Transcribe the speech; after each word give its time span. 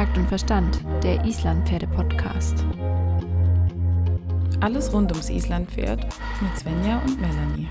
Takt 0.00 0.16
und 0.16 0.28
Verstand, 0.28 0.82
der 1.02 1.22
Islandpferde-Podcast. 1.26 2.64
Alles 4.60 4.90
rund 4.94 5.12
ums 5.12 5.28
Islandpferd 5.28 6.06
mit 6.40 6.58
Svenja 6.58 7.02
und 7.04 7.20
Melanie. 7.20 7.68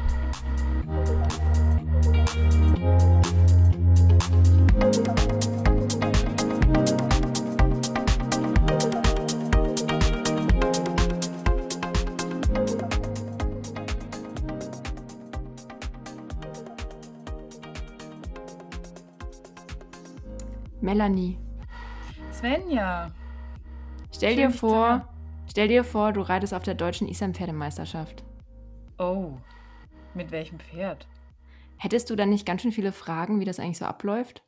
Melanie, 20.80 21.40
Svenja, 22.40 23.12
stell 24.16 24.30
Schön, 24.36 24.38
dir 24.38 24.50
vor, 24.52 25.14
stell 25.50 25.68
dir 25.68 25.84
vor, 25.84 26.14
du 26.14 26.22
reitest 26.22 26.54
auf 26.54 26.64
der 26.64 26.74
deutschen 26.76 27.08
Islandpferdemeisterschaft. 27.10 28.24
oh, 28.98 29.38
mit 30.14 30.32
welchem 30.32 30.58
Pferd? 30.60 31.06
Hättest 31.78 32.10
du 32.10 32.16
dann 32.16 32.30
nicht 32.30 32.46
ganz 32.46 32.62
schön 32.62 32.72
viele 32.72 32.94
Fragen, 32.94 33.40
wie 33.42 33.46
das 33.46 33.60
eigentlich 33.60 33.78
so 33.78 33.86
abläuft? 33.86 34.44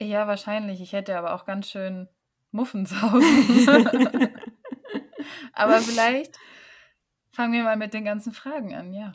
Ja, 0.00 0.26
wahrscheinlich. 0.26 0.80
Ich 0.80 0.92
hätte 0.94 1.16
aber 1.18 1.34
auch 1.34 1.44
ganz 1.44 1.68
schön 1.70 2.08
Muffensausen. 2.52 3.68
aber 5.52 5.78
vielleicht 5.78 6.38
fangen 7.30 7.52
wir 7.52 7.64
mal 7.64 7.76
mit 7.76 7.92
den 7.94 8.04
ganzen 8.04 8.32
Fragen 8.32 8.74
an, 8.74 8.92
ja. 8.94 9.12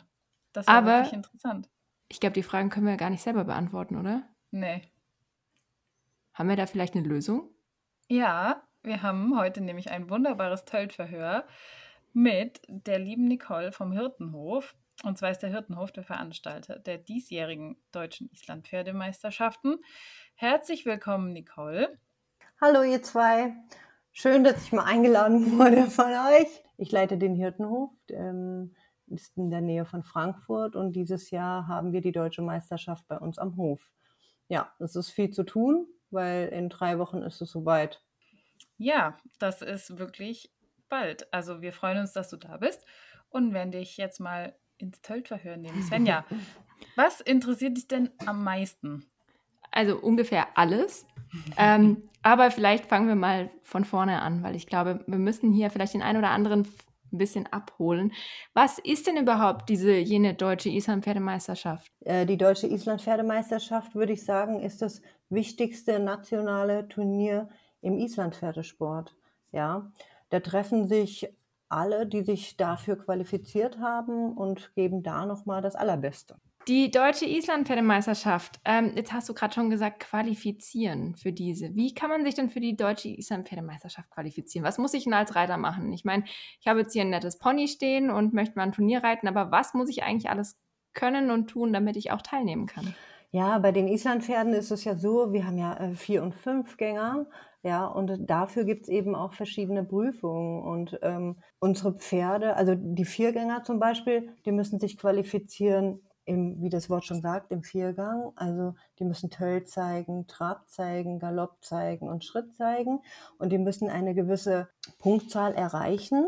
Das 0.52 0.66
war 0.68 0.76
Aber- 0.76 0.92
wirklich 0.98 1.12
interessant. 1.12 1.68
Ich 2.08 2.20
glaube, 2.20 2.34
die 2.34 2.42
Fragen 2.42 2.70
können 2.70 2.86
wir 2.86 2.96
gar 2.96 3.10
nicht 3.10 3.22
selber 3.22 3.44
beantworten, 3.44 3.96
oder? 3.96 4.22
Nee. 4.50 4.82
Haben 6.34 6.48
wir 6.48 6.56
da 6.56 6.66
vielleicht 6.66 6.94
eine 6.94 7.06
Lösung? 7.06 7.48
Ja, 8.12 8.62
wir 8.82 9.00
haben 9.00 9.38
heute 9.38 9.62
nämlich 9.62 9.90
ein 9.90 10.10
wunderbares 10.10 10.66
Töltverhör 10.66 11.46
mit 12.12 12.60
der 12.68 12.98
lieben 12.98 13.26
Nicole 13.26 13.72
vom 13.72 13.90
Hirtenhof. 13.90 14.76
Und 15.02 15.16
zwar 15.16 15.30
ist 15.30 15.38
der 15.38 15.48
Hirtenhof 15.48 15.92
der 15.92 16.04
Veranstalter 16.04 16.78
der 16.78 16.98
diesjährigen 16.98 17.78
deutschen 17.90 18.28
Islandpferdemeisterschaften. 18.30 19.78
Herzlich 20.34 20.84
willkommen, 20.84 21.32
Nicole. 21.32 21.98
Hallo 22.60 22.82
ihr 22.82 23.02
zwei. 23.02 23.54
Schön, 24.12 24.44
dass 24.44 24.62
ich 24.62 24.72
mal 24.72 24.84
eingeladen 24.84 25.50
wurde 25.58 25.86
von 25.86 26.04
euch. 26.04 26.62
Ich 26.76 26.92
leite 26.92 27.16
den 27.16 27.34
Hirtenhof, 27.34 27.92
ähm, 28.10 28.74
ist 29.06 29.38
in 29.38 29.48
der 29.48 29.62
Nähe 29.62 29.86
von 29.86 30.02
Frankfurt 30.02 30.76
und 30.76 30.92
dieses 30.92 31.30
Jahr 31.30 31.66
haben 31.66 31.94
wir 31.94 32.02
die 32.02 32.12
deutsche 32.12 32.42
Meisterschaft 32.42 33.08
bei 33.08 33.16
uns 33.16 33.38
am 33.38 33.56
Hof. 33.56 33.80
Ja, 34.48 34.70
es 34.80 34.96
ist 34.96 35.08
viel 35.08 35.30
zu 35.30 35.44
tun, 35.44 35.86
weil 36.12 36.48
in 36.48 36.68
drei 36.68 36.98
Wochen 36.98 37.22
ist 37.22 37.40
es 37.40 37.50
soweit. 37.50 38.02
Ja, 38.82 39.16
das 39.38 39.62
ist 39.62 39.98
wirklich 39.98 40.50
bald. 40.88 41.32
Also 41.32 41.62
wir 41.62 41.72
freuen 41.72 41.98
uns, 41.98 42.12
dass 42.12 42.28
du 42.28 42.36
da 42.36 42.56
bist 42.56 42.84
und 43.30 43.54
werden 43.54 43.70
dich 43.70 43.96
jetzt 43.96 44.18
mal 44.18 44.56
ins 44.76 45.00
Töltverhör 45.02 45.56
nehmen. 45.56 45.82
Svenja, 45.84 46.24
was 46.96 47.20
interessiert 47.20 47.76
dich 47.76 47.86
denn 47.86 48.10
am 48.26 48.42
meisten? 48.42 49.06
Also 49.70 49.96
ungefähr 49.98 50.58
alles. 50.58 51.06
ähm, 51.56 52.08
aber 52.24 52.50
vielleicht 52.50 52.86
fangen 52.86 53.06
wir 53.06 53.14
mal 53.14 53.50
von 53.62 53.84
vorne 53.84 54.20
an, 54.20 54.42
weil 54.42 54.56
ich 54.56 54.66
glaube, 54.66 55.04
wir 55.06 55.18
müssen 55.18 55.52
hier 55.52 55.70
vielleicht 55.70 55.94
den 55.94 56.02
einen 56.02 56.18
oder 56.18 56.30
anderen 56.30 56.66
ein 57.12 57.18
bisschen 57.18 57.46
abholen. 57.52 58.12
Was 58.52 58.80
ist 58.80 59.06
denn 59.06 59.16
überhaupt 59.16 59.68
diese 59.68 59.92
jene 59.94 60.34
deutsche 60.34 60.70
Islandpferdemeisterschaft? 60.70 61.86
Äh, 62.00 62.26
Die 62.26 62.36
deutsche 62.36 62.66
Island-Pferdemeisterschaft, 62.66 63.94
würde 63.94 64.12
ich 64.12 64.24
sagen, 64.24 64.60
ist 64.60 64.82
das 64.82 65.02
wichtigste 65.30 66.00
nationale 66.00 66.88
Turnier 66.88 67.48
im 67.82 67.98
Island-Pferdesport. 67.98 69.14
Ja, 69.52 69.92
da 70.30 70.40
treffen 70.40 70.86
sich 70.86 71.28
alle, 71.68 72.06
die 72.06 72.22
sich 72.22 72.56
dafür 72.56 72.96
qualifiziert 72.96 73.78
haben 73.78 74.36
und 74.36 74.74
geben 74.74 75.02
da 75.02 75.26
nochmal 75.26 75.62
das 75.62 75.74
Allerbeste. 75.74 76.36
Die 76.68 76.92
deutsche 76.92 77.26
Islandpferdemeisterschaft, 77.26 78.60
ähm, 78.64 78.92
jetzt 78.94 79.12
hast 79.12 79.28
du 79.28 79.34
gerade 79.34 79.52
schon 79.52 79.68
gesagt, 79.68 79.98
qualifizieren 79.98 81.16
für 81.16 81.32
diese. 81.32 81.74
Wie 81.74 81.92
kann 81.92 82.08
man 82.08 82.24
sich 82.24 82.36
denn 82.36 82.50
für 82.50 82.60
die 82.60 82.76
deutsche 82.76 83.08
Islandpferdemeisterschaft 83.08 84.10
qualifizieren? 84.10 84.64
Was 84.64 84.78
muss 84.78 84.94
ich 84.94 85.04
denn 85.04 85.12
als 85.12 85.34
Reiter 85.34 85.56
machen? 85.56 85.92
Ich 85.92 86.04
meine, 86.04 86.22
ich 86.60 86.66
habe 86.68 86.80
jetzt 86.80 86.92
hier 86.92 87.02
ein 87.02 87.10
nettes 87.10 87.38
Pony 87.38 87.66
stehen 87.66 88.10
und 88.10 88.32
möchte 88.32 88.54
mal 88.54 88.62
ein 88.62 88.72
Turnier 88.72 89.02
reiten, 89.02 89.26
aber 89.26 89.50
was 89.50 89.74
muss 89.74 89.88
ich 89.88 90.04
eigentlich 90.04 90.30
alles 90.30 90.56
können 90.94 91.32
und 91.32 91.48
tun, 91.48 91.72
damit 91.72 91.96
ich 91.96 92.12
auch 92.12 92.22
teilnehmen 92.22 92.66
kann? 92.66 92.94
Ja, 93.32 93.58
bei 93.58 93.72
den 93.72 93.88
Islandpferden 93.88 94.52
ist 94.52 94.70
es 94.70 94.84
ja 94.84 94.94
so, 94.94 95.32
wir 95.32 95.46
haben 95.46 95.58
ja 95.58 95.74
äh, 95.78 95.94
Vier- 95.94 96.22
und 96.22 96.34
Fünfgänger, 96.34 97.26
ja, 97.64 97.86
und 97.86 98.28
dafür 98.28 98.64
gibt 98.64 98.82
es 98.82 98.88
eben 98.88 99.14
auch 99.14 99.34
verschiedene 99.34 99.84
Prüfungen. 99.84 100.62
Und 100.62 100.98
ähm, 101.02 101.36
unsere 101.60 101.94
Pferde, 101.94 102.56
also 102.56 102.74
die 102.76 103.04
Viergänger 103.04 103.62
zum 103.62 103.78
Beispiel, 103.78 104.34
die 104.44 104.52
müssen 104.52 104.80
sich 104.80 104.98
qualifizieren, 104.98 106.02
im, 106.24 106.60
wie 106.60 106.70
das 106.70 106.90
Wort 106.90 107.04
schon 107.04 107.20
sagt, 107.20 107.52
im 107.52 107.62
Viergang. 107.62 108.32
Also 108.34 108.74
die 108.98 109.04
müssen 109.04 109.30
Töll 109.30 109.64
zeigen, 109.64 110.26
Trab 110.26 110.68
zeigen, 110.68 111.20
Galopp 111.20 111.64
zeigen 111.64 112.08
und 112.08 112.24
Schritt 112.24 112.52
zeigen. 112.56 113.00
Und 113.38 113.50
die 113.50 113.58
müssen 113.58 113.88
eine 113.88 114.14
gewisse 114.14 114.68
Punktzahl 114.98 115.54
erreichen. 115.54 116.24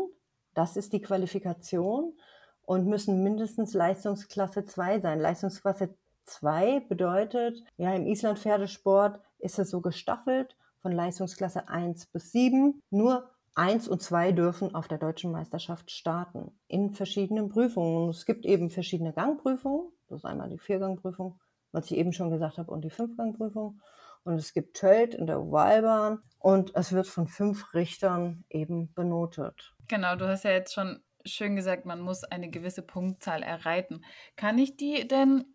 Das 0.53 0.77
ist 0.77 0.93
die 0.93 1.01
Qualifikation. 1.01 2.13
Und 2.61 2.87
müssen 2.87 3.23
mindestens 3.23 3.73
Leistungsklasse 3.73 4.65
2 4.65 5.01
sein. 5.01 5.19
Leistungsklasse 5.19 5.95
2 6.23 6.79
bedeutet, 6.79 7.61
ja, 7.75 7.93
im 7.93 8.07
Island-Pferdesport 8.07 9.19
ist 9.39 9.59
es 9.59 9.69
so 9.69 9.81
gestaffelt 9.81 10.55
von 10.85 10.91
Leistungsklasse 10.91 11.67
1 11.67 12.05
bis 12.11 12.31
7. 12.31 12.79
Nur 12.91 13.31
1 13.55 13.87
und 13.87 14.03
2 14.03 14.33
dürfen 14.33 14.75
auf 14.75 14.87
der 14.87 14.99
deutschen 14.99 15.31
Meisterschaft 15.31 15.89
starten 15.89 16.51
in 16.67 16.93
verschiedenen 16.93 17.49
Prüfungen. 17.49 18.07
Es 18.09 18.27
gibt 18.27 18.45
eben 18.45 18.69
verschiedene 18.69 19.11
Gangprüfungen. 19.11 19.91
Das 20.07 20.19
ist 20.19 20.25
einmal 20.25 20.47
die 20.47 20.59
Viergangprüfung, 20.59 21.39
was 21.71 21.89
ich 21.89 21.97
eben 21.97 22.13
schon 22.13 22.29
gesagt 22.29 22.59
habe, 22.59 22.71
und 22.71 22.85
die 22.85 22.91
Fünfgangprüfung. 22.91 23.81
Und 24.25 24.35
es 24.35 24.53
gibt 24.53 24.77
Tölt 24.77 25.15
in 25.15 25.25
der 25.25 25.41
Ovalbahn 25.41 26.19
und 26.37 26.75
es 26.75 26.91
wird 26.91 27.07
von 27.07 27.25
fünf 27.25 27.73
Richtern 27.73 28.43
eben 28.51 28.93
benotet. 28.93 29.73
Genau, 29.87 30.15
du 30.15 30.27
hast 30.27 30.43
ja 30.43 30.51
jetzt 30.51 30.75
schon 30.75 30.99
schön 31.23 31.55
gesagt, 31.55 31.87
man 31.87 31.99
muss 31.99 32.23
eine 32.25 32.51
gewisse 32.51 32.83
Punktzahl 32.83 33.41
erreichen. 33.41 34.05
Kann 34.35 34.59
ich 34.59 34.77
die 34.77 35.07
denn 35.07 35.45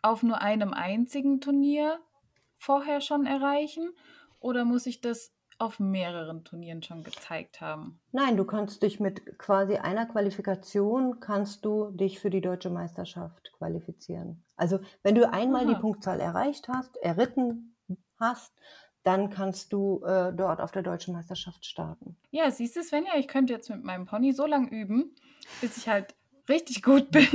auf 0.00 0.22
nur 0.22 0.40
einem 0.40 0.72
einzigen 0.72 1.42
Turnier 1.42 2.00
vorher 2.56 3.02
schon 3.02 3.26
erreichen 3.26 3.92
oder 4.42 4.64
muss 4.64 4.86
ich 4.86 5.00
das 5.00 5.32
auf 5.58 5.78
mehreren 5.78 6.44
Turnieren 6.44 6.82
schon 6.82 7.04
gezeigt 7.04 7.60
haben? 7.60 8.00
Nein, 8.10 8.36
du 8.36 8.44
kannst 8.44 8.82
dich 8.82 9.00
mit 9.00 9.38
quasi 9.38 9.76
einer 9.76 10.06
Qualifikation 10.06 11.20
kannst 11.20 11.64
du 11.64 11.90
dich 11.92 12.18
für 12.18 12.30
die 12.30 12.40
deutsche 12.40 12.70
Meisterschaft 12.70 13.52
qualifizieren. 13.56 14.44
Also 14.56 14.80
wenn 15.02 15.14
du 15.14 15.32
einmal 15.32 15.66
die 15.66 15.72
Aha. 15.72 15.80
Punktzahl 15.80 16.20
erreicht 16.20 16.68
hast, 16.68 16.96
erritten 16.96 17.76
hast, 18.18 18.52
dann 19.04 19.30
kannst 19.30 19.72
du 19.72 20.04
äh, 20.04 20.32
dort 20.32 20.60
auf 20.60 20.72
der 20.72 20.82
deutschen 20.82 21.14
Meisterschaft 21.14 21.64
starten. 21.64 22.16
Ja, 22.30 22.50
siehst 22.50 22.76
du, 22.76 22.82
Svenja, 22.82 23.16
ich 23.16 23.28
könnte 23.28 23.52
jetzt 23.52 23.70
mit 23.70 23.82
meinem 23.82 24.06
Pony 24.06 24.32
so 24.32 24.46
lange 24.46 24.68
üben, 24.70 25.14
bis 25.60 25.76
ich 25.76 25.88
halt 25.88 26.14
richtig 26.48 26.82
gut 26.82 27.10
bin. 27.10 27.26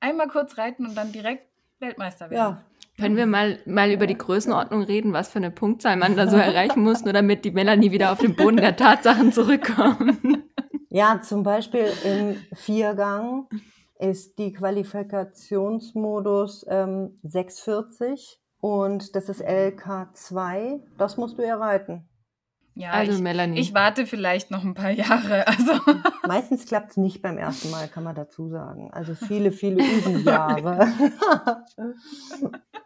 Einmal 0.00 0.28
kurz 0.28 0.58
reiten 0.58 0.86
und 0.86 0.94
dann 0.94 1.12
direkt 1.12 1.48
Weltmeister 1.80 2.30
werden. 2.30 2.56
Ja, 2.56 2.62
Können 2.98 3.16
wir 3.16 3.26
mal, 3.26 3.58
mal 3.66 3.90
über 3.90 4.06
die 4.06 4.16
Größenordnung 4.16 4.82
reden, 4.82 5.12
was 5.12 5.28
für 5.28 5.38
eine 5.38 5.50
Punktzahl 5.50 5.96
man 5.96 6.16
da 6.16 6.28
so 6.28 6.36
erreichen 6.36 6.82
muss, 6.82 7.04
nur 7.04 7.12
damit 7.12 7.44
die 7.44 7.50
Melanie 7.50 7.90
wieder 7.90 8.10
auf 8.10 8.18
den 8.18 8.34
Boden 8.34 8.56
der 8.56 8.76
Tatsachen 8.76 9.32
zurückkommt? 9.32 10.18
ja, 10.88 11.20
zum 11.20 11.42
Beispiel 11.42 11.88
im 12.04 12.36
Viergang 12.54 13.48
ist 13.98 14.38
die 14.38 14.52
Qualifikationsmodus 14.54 16.64
ähm, 16.68 17.18
640 17.22 18.40
und 18.60 19.14
das 19.14 19.28
ist 19.28 19.42
LK2. 19.42 20.80
Das 20.96 21.18
musst 21.18 21.36
du 21.38 21.42
erreichen. 21.42 22.08
Ja, 22.74 22.90
Also 22.90 23.12
ich, 23.12 23.20
Melanie. 23.20 23.58
ich 23.58 23.72
warte 23.72 24.04
vielleicht 24.06 24.50
noch 24.50 24.62
ein 24.62 24.74
paar 24.74 24.90
Jahre. 24.90 25.46
Also 25.46 25.72
Meistens 26.26 26.66
klappt 26.66 26.90
es 26.90 26.96
nicht 26.98 27.22
beim 27.22 27.38
ersten 27.38 27.70
Mal, 27.70 27.88
kann 27.88 28.04
man 28.04 28.14
dazu 28.14 28.48
sagen. 28.48 28.90
Also 28.92 29.14
viele, 29.14 29.50
viele 29.50 29.82
Übenjahre. 29.82 30.88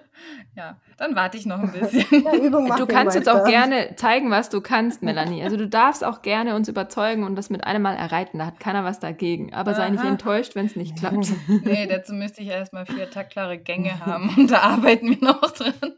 ja, 0.53 0.77
dann 0.97 1.15
warte 1.15 1.37
ich 1.37 1.45
noch 1.45 1.59
ein 1.59 1.71
bisschen. 1.79 2.23
ja, 2.23 2.35
Übung 2.35 2.69
Du 2.75 2.85
kannst 2.85 3.15
jetzt 3.15 3.29
auch 3.29 3.45
gerne 3.45 3.95
zeigen, 3.95 4.29
was 4.31 4.49
du 4.49 4.59
kannst, 4.61 5.01
Melanie. 5.01 5.43
Also 5.43 5.55
du 5.55 5.67
darfst 5.67 6.03
auch 6.03 6.21
gerne 6.21 6.55
uns 6.55 6.67
überzeugen 6.67 7.23
und 7.23 7.35
das 7.35 7.49
mit 7.49 7.63
einem 7.63 7.81
Mal 7.81 7.95
erreiten. 7.95 8.39
Da 8.39 8.47
hat 8.47 8.59
keiner 8.59 8.83
was 8.83 8.99
dagegen. 8.99 9.53
Aber 9.53 9.73
sei 9.73 9.89
nicht 9.89 10.01
Aha. 10.01 10.09
enttäuscht, 10.09 10.55
wenn 10.55 10.65
es 10.65 10.75
nicht 10.75 10.97
klappt. 10.97 11.27
Nee, 11.63 11.87
dazu 11.87 12.13
müsste 12.13 12.41
ich 12.41 12.49
erstmal 12.49 12.85
vier 12.85 13.09
taktklare 13.09 13.57
Gänge 13.57 13.99
haben 14.05 14.33
und 14.35 14.51
da 14.51 14.59
arbeiten 14.59 15.09
wir 15.09 15.17
noch 15.21 15.41
dran. 15.51 15.73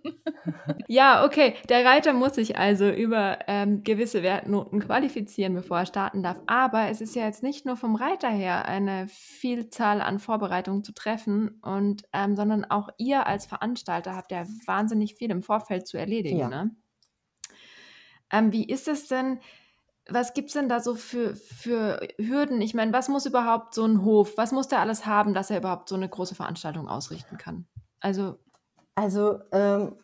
Ja, 0.87 1.25
okay. 1.25 1.55
Der 1.69 1.85
Reiter 1.85 2.13
muss 2.13 2.35
sich 2.35 2.57
also 2.57 2.89
über 2.89 3.39
ähm, 3.47 3.83
gewisse 3.83 4.23
Wertnoten 4.23 4.81
qualifizieren, 4.81 5.53
bevor 5.53 5.79
er 5.79 5.85
starten 5.85 6.21
darf. 6.21 6.37
Aber 6.47 6.89
es 6.89 7.01
ist 7.01 7.15
ja 7.15 7.25
jetzt 7.25 7.43
nicht 7.43 7.65
nur 7.65 7.77
vom 7.77 7.95
Reiter 7.95 8.29
her 8.29 8.65
eine 8.65 9.07
Vielzahl 9.07 10.01
an 10.01 10.19
Vorbereitungen 10.19 10.83
zu 10.83 10.93
treffen, 10.93 11.59
und, 11.61 12.03
ähm, 12.13 12.35
sondern 12.35 12.65
auch 12.65 12.89
ihr 12.97 13.25
als 13.25 13.45
Veranstalter 13.45 14.15
habt 14.15 14.31
ja 14.31 14.42
wahnsinnig 14.65 15.15
viel 15.15 15.31
im 15.31 15.43
Vorfeld 15.43 15.87
zu 15.87 15.97
erledigen. 15.97 16.39
Ja. 16.39 16.49
Ne? 16.49 16.75
Ähm, 18.31 18.51
wie 18.51 18.67
ist 18.67 18.87
es 18.87 19.07
denn? 19.07 19.39
Was 20.09 20.33
gibt 20.33 20.49
es 20.49 20.53
denn 20.53 20.67
da 20.67 20.81
so 20.81 20.95
für, 20.95 21.35
für 21.35 22.05
Hürden? 22.17 22.61
Ich 22.61 22.73
meine, 22.73 22.91
was 22.91 23.07
muss 23.07 23.25
überhaupt 23.25 23.73
so 23.73 23.85
ein 23.85 24.03
Hof, 24.03 24.33
was 24.35 24.51
muss 24.51 24.67
der 24.67 24.79
alles 24.79 25.05
haben, 25.05 25.33
dass 25.33 25.49
er 25.49 25.59
überhaupt 25.59 25.87
so 25.87 25.95
eine 25.95 26.09
große 26.09 26.35
Veranstaltung 26.35 26.89
ausrichten 26.89 27.37
kann? 27.37 27.67
Also, 28.01 28.37
Also 28.95 29.39
ähm, 29.51 29.95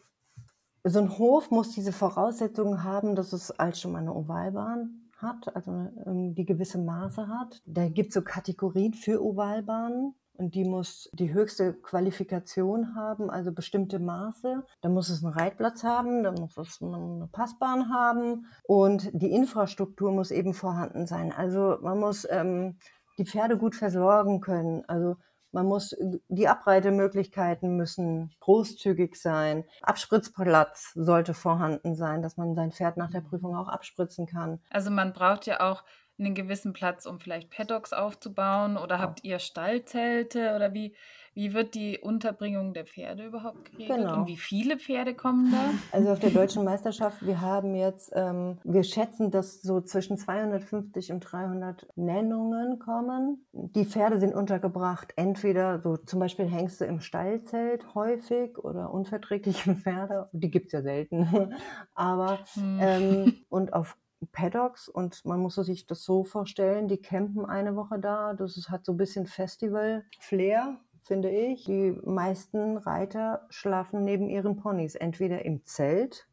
so 0.84 1.00
ein 1.00 1.18
Hof 1.18 1.52
muss 1.52 1.72
diese 1.72 1.92
Voraussetzungen 1.92 2.84
haben, 2.84 3.16
dass 3.16 3.34
es 3.34 3.52
als 3.52 3.82
schon 3.82 3.92
mal 3.92 4.00
eine 4.00 4.16
Ovalbahn 4.16 5.10
hat, 5.18 5.54
also 5.56 5.72
ähm, 6.06 6.34
die 6.34 6.46
gewisse 6.46 6.78
Maße 6.78 7.28
hat. 7.28 7.62
Da 7.66 7.88
gibt 7.90 8.10
es 8.10 8.14
so 8.16 8.22
Kategorien 8.22 8.94
für 8.94 9.24
Ovalbahnen 9.24 10.16
und 10.40 10.56
die 10.56 10.64
muss 10.64 11.10
die 11.12 11.34
höchste 11.34 11.74
Qualifikation 11.74 12.96
haben, 12.96 13.30
also 13.30 13.52
bestimmte 13.52 14.00
Maße. 14.00 14.64
Da 14.82 14.90
muss 14.90 15.10
es 15.10 15.24
einen 15.24 15.34
Reitplatz 15.34 15.84
haben, 15.84 16.24
da 16.24 16.32
muss 16.32 16.58
es 16.58 16.82
eine 16.82 17.28
Passbahn 17.32 17.94
haben 17.94 18.46
und 18.64 19.10
die 19.14 19.32
Infrastruktur 19.32 20.12
muss 20.12 20.32
eben 20.32 20.54
vorhanden 20.54 21.08
sein. 21.08 21.34
Also 21.34 21.78
man 21.82 22.00
muss 22.00 22.26
ähm, 22.30 22.78
die 23.18 23.26
Pferde 23.26 23.58
gut 23.58 23.76
versorgen 23.76 24.40
können. 24.40 24.86
Also 24.88 25.18
man 25.52 25.66
muss, 25.66 25.94
die 26.30 26.48
Abreitemöglichkeiten 26.48 27.76
müssen 27.76 28.32
großzügig 28.40 29.16
sein. 29.16 29.66
Abspritzplatz 29.82 30.94
sollte 30.96 31.34
vorhanden 31.34 31.96
sein, 31.96 32.22
dass 32.22 32.38
man 32.38 32.56
sein 32.56 32.72
Pferd 32.72 32.96
nach 32.96 33.12
der 33.12 33.22
Prüfung 33.22 33.58
auch 33.58 33.68
abspritzen 33.68 34.26
kann. 34.26 34.62
Also 34.70 34.90
man 34.90 35.12
braucht 35.12 35.48
ja 35.48 35.60
auch 35.60 35.84
einen 36.20 36.36
gewissen 36.36 36.74
Platz, 36.74 37.06
um 37.06 37.20
vielleicht 37.20 37.50
Paddocks 37.50 37.94
aufzubauen? 37.94 38.78
Oder 38.78 39.00
habt 39.00 39.24
ihr 39.24 39.40
Stallzelte? 39.40 40.54
Oder 40.56 40.74
wie, 40.74 40.94
wie 41.34 41.54
wird 41.54 41.74
die 41.76 42.00
Unterbringung 42.00 42.74
der 42.74 42.86
Pferde 42.86 43.26
überhaupt 43.26 43.66
geregelt? 43.66 43.98
Genau. 44.00 44.14
Und 44.22 44.28
wie 44.28 44.38
viele 44.38 44.78
Pferde 44.78 45.16
kommen 45.16 45.52
da? 45.52 45.74
Also 45.92 46.12
auf 46.12 46.20
der 46.20 46.32
deutschen 46.32 46.64
Meisterschaft, 46.64 47.26
wir 47.26 47.42
haben 47.42 47.76
jetzt, 47.76 48.12
ähm, 48.16 48.60
wir 48.64 48.84
schätzen, 48.84 49.32
dass 49.32 49.62
so 49.62 49.82
zwischen 49.82 50.18
250 50.18 51.12
und 51.12 51.22
300 51.22 51.88
Nennungen 51.96 52.80
kommen. 52.80 53.46
Die 53.54 53.86
Pferde 53.86 54.20
sind 54.20 54.34
untergebracht, 54.36 55.14
entweder 55.16 55.80
so 55.80 55.98
zum 55.98 56.20
Beispiel 56.20 56.46
Hengste 56.48 56.86
im 56.86 57.00
Stallzelt 57.00 57.96
häufig 57.96 58.58
oder 58.58 58.92
unverträgliche 58.94 59.76
Pferde, 59.76 60.30
die 60.34 60.52
gibt's 60.52 60.74
ja 60.74 60.82
selten, 60.82 61.56
aber 61.96 62.40
Hm. 62.54 62.80
ähm, 62.82 63.34
und 63.50 63.74
auf 63.74 63.98
Paddocks 64.28 64.90
und 64.90 65.24
man 65.26 65.40
muss 65.40 65.56
sich 65.56 65.88
das 65.88 66.04
so 66.04 66.24
vorstellen, 66.24 66.88
die 66.88 66.98
campen 67.02 67.46
eine 67.46 67.76
Woche 67.76 68.00
da. 68.00 68.34
Das 68.34 68.58
ist, 68.58 68.70
hat 68.70 68.86
so 68.86 68.94
ein 68.94 68.98
bisschen 68.98 69.26
Festival-Flair, 69.26 70.78
finde 71.04 71.30
ich. 71.30 71.66
Die 71.66 71.92
meisten 72.04 72.78
Reiter 72.78 73.46
schlafen 73.50 74.04
neben 74.04 74.30
ihren 74.30 74.58
Ponys, 74.58 74.96
entweder 74.96 75.46
im 75.46 75.64
Zelt 75.64 76.28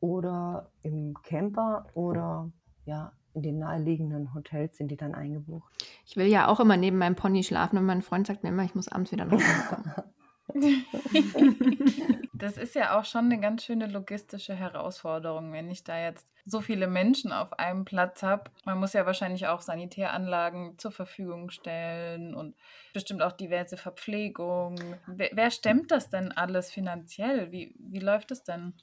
oder 0.00 0.70
im 0.82 1.14
Camper 1.22 1.86
oder 1.94 2.50
ja, 2.84 3.12
in 3.34 3.42
den 3.42 3.58
naheliegenden 3.58 4.34
Hotels 4.34 4.76
sind 4.76 4.90
die 4.90 4.96
dann 4.96 5.14
eingebucht. 5.14 5.72
ich 6.06 6.16
will 6.16 6.26
ja 6.26 6.48
auch 6.48 6.60
immer 6.60 6.76
neben 6.76 6.98
meinem 6.98 7.14
Pony 7.14 7.44
schlafen 7.44 7.78
und 7.78 7.84
mein 7.84 8.02
Freund 8.02 8.26
sagt 8.26 8.42
mir 8.42 8.48
immer, 8.48 8.64
ich 8.64 8.74
muss 8.74 8.88
abends 8.88 9.12
wieder 9.12 9.26
nach 9.26 9.32
Hause 9.32 10.04
kommen. 10.54 10.84
Das 12.38 12.56
ist 12.56 12.74
ja 12.74 12.98
auch 12.98 13.04
schon 13.04 13.26
eine 13.26 13.40
ganz 13.40 13.64
schöne 13.64 13.86
logistische 13.86 14.54
Herausforderung, 14.54 15.52
wenn 15.52 15.70
ich 15.70 15.84
da 15.84 15.98
jetzt 15.98 16.32
so 16.44 16.60
viele 16.60 16.86
Menschen 16.86 17.32
auf 17.32 17.58
einem 17.58 17.84
Platz 17.84 18.22
habe. 18.22 18.44
Man 18.64 18.78
muss 18.78 18.92
ja 18.92 19.04
wahrscheinlich 19.06 19.46
auch 19.48 19.60
Sanitäranlagen 19.60 20.78
zur 20.78 20.92
Verfügung 20.92 21.50
stellen 21.50 22.34
und 22.34 22.56
bestimmt 22.94 23.22
auch 23.22 23.32
diverse 23.32 23.76
Verpflegung. 23.76 24.76
Wer, 25.06 25.30
wer 25.32 25.50
stemmt 25.50 25.90
das 25.90 26.08
denn 26.08 26.32
alles 26.32 26.70
finanziell? 26.70 27.52
Wie, 27.52 27.74
wie 27.78 28.00
läuft 28.00 28.30
es 28.30 28.44
denn? 28.44 28.74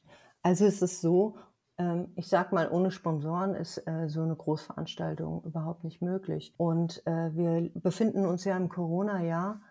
Also 0.44 0.66
es 0.66 0.82
ist 0.82 1.02
so, 1.02 1.38
ähm, 1.78 2.14
ich 2.16 2.28
sag 2.28 2.52
mal, 2.52 2.70
ohne 2.70 2.92
Sponsoren 2.92 3.56
ist 3.56 3.78
äh, 3.88 4.08
so 4.08 4.22
eine 4.22 4.36
Großveranstaltung 4.36 5.44
überhaupt 5.44 5.84
nicht 5.84 6.02
möglich. 6.02 6.54
Und 6.58 7.02
äh, 7.08 7.36
wir 7.36 7.72
befinden 7.74 8.26
uns 8.26 8.44
ja 8.44 8.56
im 8.56 8.70
Corona-Jahr 8.70 9.62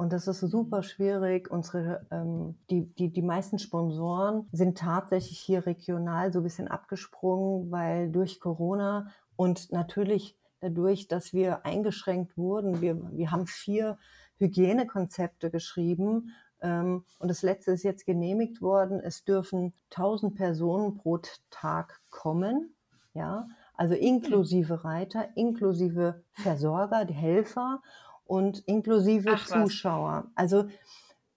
und 0.00 0.14
das 0.14 0.26
ist 0.26 0.40
super 0.40 0.82
schwierig. 0.82 1.50
Unsere, 1.50 2.06
ähm, 2.10 2.56
die, 2.70 2.86
die, 2.94 3.12
die 3.12 3.20
meisten 3.20 3.58
Sponsoren 3.58 4.48
sind 4.50 4.78
tatsächlich 4.78 5.38
hier 5.38 5.66
regional 5.66 6.32
so 6.32 6.38
ein 6.40 6.42
bisschen 6.42 6.68
abgesprungen, 6.68 7.70
weil 7.70 8.10
durch 8.10 8.40
Corona 8.40 9.12
und 9.36 9.70
natürlich 9.72 10.38
dadurch, 10.60 11.06
dass 11.06 11.34
wir 11.34 11.66
eingeschränkt 11.66 12.38
wurden, 12.38 12.80
wir, 12.80 12.96
wir 13.12 13.30
haben 13.30 13.46
vier 13.46 13.98
Hygienekonzepte 14.38 15.50
geschrieben 15.50 16.30
ähm, 16.62 17.04
und 17.18 17.28
das 17.28 17.42
letzte 17.42 17.72
ist 17.72 17.82
jetzt 17.82 18.06
genehmigt 18.06 18.62
worden. 18.62 19.00
Es 19.00 19.24
dürfen 19.26 19.74
1000 19.90 20.34
Personen 20.34 20.94
pro 20.94 21.18
Tag 21.50 22.00
kommen, 22.08 22.74
ja, 23.12 23.48
also 23.74 23.94
inklusive 23.94 24.82
Reiter, 24.82 25.28
inklusive 25.36 26.22
Versorger, 26.32 27.04
die 27.04 27.12
Helfer 27.12 27.82
und 28.30 28.60
inklusive 28.60 29.30
Ach 29.32 29.50
was. 29.50 29.68
Zuschauer. 29.68 30.30
Also 30.36 30.66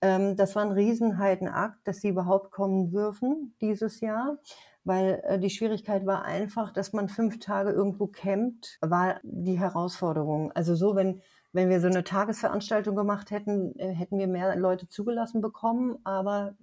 ähm, 0.01 0.35
das 0.35 0.55
war 0.55 0.63
ein 0.63 0.71
Riesenheitenakt, 0.71 1.79
dass 1.87 2.01
sie 2.01 2.09
überhaupt 2.09 2.51
kommen 2.51 2.91
dürfen 2.91 3.55
dieses 3.61 3.99
Jahr, 3.99 4.37
weil 4.83 5.21
äh, 5.25 5.39
die 5.39 5.49
Schwierigkeit 5.49 6.05
war 6.05 6.23
einfach, 6.23 6.71
dass 6.71 6.93
man 6.93 7.09
fünf 7.09 7.39
Tage 7.39 7.71
irgendwo 7.71 8.05
campt, 8.05 8.77
war 8.81 9.19
die 9.23 9.59
Herausforderung. 9.59 10.51
Also 10.51 10.75
so, 10.75 10.95
wenn 10.95 11.21
wenn 11.55 11.69
wir 11.69 11.79
so 11.79 11.87
eine 11.87 12.03
Tagesveranstaltung 12.03 12.95
gemacht 12.95 13.29
hätten, 13.29 13.77
äh, 13.77 13.93
hätten 13.93 14.17
wir 14.17 14.27
mehr 14.27 14.55
Leute 14.55 14.87
zugelassen 14.87 15.41
bekommen, 15.41 15.97
aber 16.03 16.55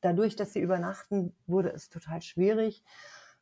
dadurch, 0.00 0.36
dass 0.36 0.52
sie 0.52 0.60
übernachten, 0.60 1.32
wurde 1.46 1.70
es 1.70 1.88
total 1.88 2.20
schwierig 2.20 2.84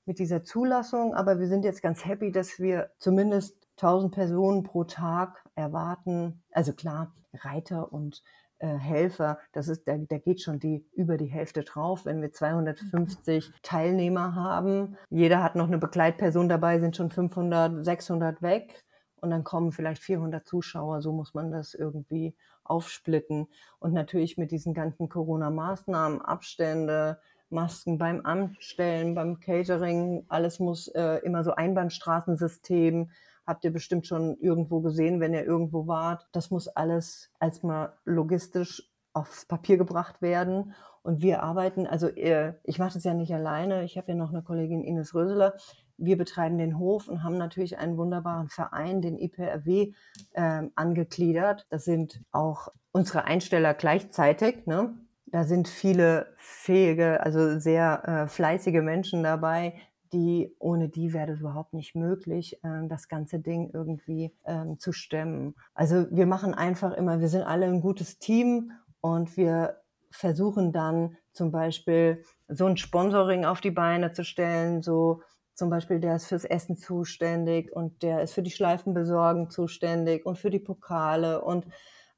mit 0.04 0.18
dieser 0.18 0.44
Zulassung. 0.44 1.14
Aber 1.14 1.40
wir 1.40 1.48
sind 1.48 1.64
jetzt 1.64 1.82
ganz 1.82 2.04
happy, 2.04 2.30
dass 2.30 2.58
wir 2.58 2.90
zumindest 2.98 3.56
1000 3.76 4.14
Personen 4.14 4.62
pro 4.64 4.84
Tag 4.84 5.41
erwarten. 5.54 6.42
Also 6.50 6.72
klar, 6.72 7.14
Reiter 7.32 7.92
und 7.92 8.22
äh, 8.58 8.68
Helfer, 8.76 9.38
das 9.52 9.68
ist, 9.68 9.88
da, 9.88 9.96
da 9.96 10.18
geht 10.18 10.40
schon 10.40 10.60
die 10.60 10.86
über 10.92 11.16
die 11.16 11.26
Hälfte 11.26 11.62
drauf. 11.62 12.04
Wenn 12.04 12.22
wir 12.22 12.32
250 12.32 13.52
Teilnehmer 13.62 14.34
haben, 14.34 14.96
jeder 15.10 15.42
hat 15.42 15.56
noch 15.56 15.66
eine 15.66 15.78
Begleitperson 15.78 16.48
dabei, 16.48 16.78
sind 16.78 16.96
schon 16.96 17.10
500, 17.10 17.84
600 17.84 18.40
weg. 18.42 18.84
Und 19.16 19.30
dann 19.30 19.44
kommen 19.44 19.72
vielleicht 19.72 20.02
400 20.02 20.46
Zuschauer. 20.46 21.00
So 21.00 21.12
muss 21.12 21.34
man 21.34 21.50
das 21.52 21.74
irgendwie 21.74 22.34
aufsplitten. 22.64 23.48
Und 23.78 23.92
natürlich 23.92 24.36
mit 24.36 24.50
diesen 24.50 24.74
ganzen 24.74 25.08
Corona-Maßnahmen, 25.08 26.20
Abstände, 26.22 27.20
Masken 27.50 27.98
beim 27.98 28.24
Anstellen, 28.24 29.14
beim 29.14 29.38
Catering, 29.38 30.24
alles 30.28 30.58
muss 30.58 30.88
äh, 30.88 31.16
immer 31.24 31.44
so 31.44 31.52
Einbahnstraßensystem. 31.52 33.10
Habt 33.46 33.64
ihr 33.64 33.72
bestimmt 33.72 34.06
schon 34.06 34.36
irgendwo 34.38 34.80
gesehen, 34.80 35.20
wenn 35.20 35.34
ihr 35.34 35.44
irgendwo 35.44 35.86
wart. 35.86 36.26
Das 36.32 36.50
muss 36.50 36.68
alles 36.68 37.30
erstmal 37.40 37.92
logistisch 38.04 38.90
aufs 39.12 39.44
Papier 39.46 39.76
gebracht 39.76 40.22
werden. 40.22 40.74
Und 41.02 41.20
wir 41.20 41.42
arbeiten, 41.42 41.86
also 41.86 42.06
äh, 42.08 42.54
ich 42.62 42.78
mache 42.78 42.94
das 42.94 43.04
ja 43.04 43.14
nicht 43.14 43.34
alleine. 43.34 43.82
Ich 43.84 43.96
habe 43.96 44.12
ja 44.12 44.14
noch 44.14 44.30
eine 44.30 44.42
Kollegin 44.42 44.84
Ines 44.84 45.14
Röseler. 45.14 45.54
Wir 45.96 46.16
betreiben 46.16 46.58
den 46.58 46.78
Hof 46.78 47.08
und 47.08 47.24
haben 47.24 47.36
natürlich 47.36 47.78
einen 47.78 47.96
wunderbaren 47.96 48.48
Verein, 48.48 49.02
den 49.02 49.18
IPRW, 49.18 49.92
äh, 50.32 50.62
angegliedert. 50.74 51.66
Das 51.70 51.84
sind 51.84 52.22
auch 52.30 52.68
unsere 52.92 53.24
Einsteller 53.24 53.74
gleichzeitig. 53.74 54.66
Ne? 54.66 54.94
Da 55.26 55.44
sind 55.44 55.66
viele 55.66 56.34
fähige, 56.36 57.20
also 57.20 57.58
sehr 57.58 58.06
äh, 58.06 58.28
fleißige 58.28 58.82
Menschen 58.82 59.22
dabei, 59.22 59.74
die 60.12 60.54
ohne 60.58 60.88
die 60.88 61.12
wäre 61.12 61.28
das 61.28 61.40
überhaupt 61.40 61.72
nicht 61.72 61.94
möglich, 61.94 62.58
äh, 62.62 62.86
das 62.88 63.08
ganze 63.08 63.38
Ding 63.38 63.70
irgendwie 63.72 64.34
ähm, 64.44 64.78
zu 64.78 64.92
stemmen. 64.92 65.54
Also 65.74 66.06
wir 66.10 66.26
machen 66.26 66.54
einfach 66.54 66.92
immer, 66.92 67.20
wir 67.20 67.28
sind 67.28 67.42
alle 67.42 67.66
ein 67.66 67.80
gutes 67.80 68.18
Team 68.18 68.72
und 69.00 69.36
wir 69.36 69.80
versuchen 70.10 70.72
dann 70.72 71.16
zum 71.32 71.50
Beispiel 71.50 72.22
so 72.48 72.66
ein 72.66 72.76
Sponsoring 72.76 73.44
auf 73.44 73.60
die 73.60 73.70
Beine 73.70 74.12
zu 74.12 74.24
stellen, 74.24 74.82
so 74.82 75.22
zum 75.54 75.70
Beispiel 75.70 76.00
der 76.00 76.16
ist 76.16 76.26
fürs 76.26 76.44
Essen 76.44 76.76
zuständig 76.76 77.72
und 77.72 78.02
der 78.02 78.22
ist 78.22 78.34
für 78.34 78.42
die 78.42 78.50
Schleifenbesorgung 78.50 79.50
zuständig 79.50 80.26
und 80.26 80.38
für 80.38 80.50
die 80.50 80.58
Pokale 80.58 81.42
und 81.42 81.66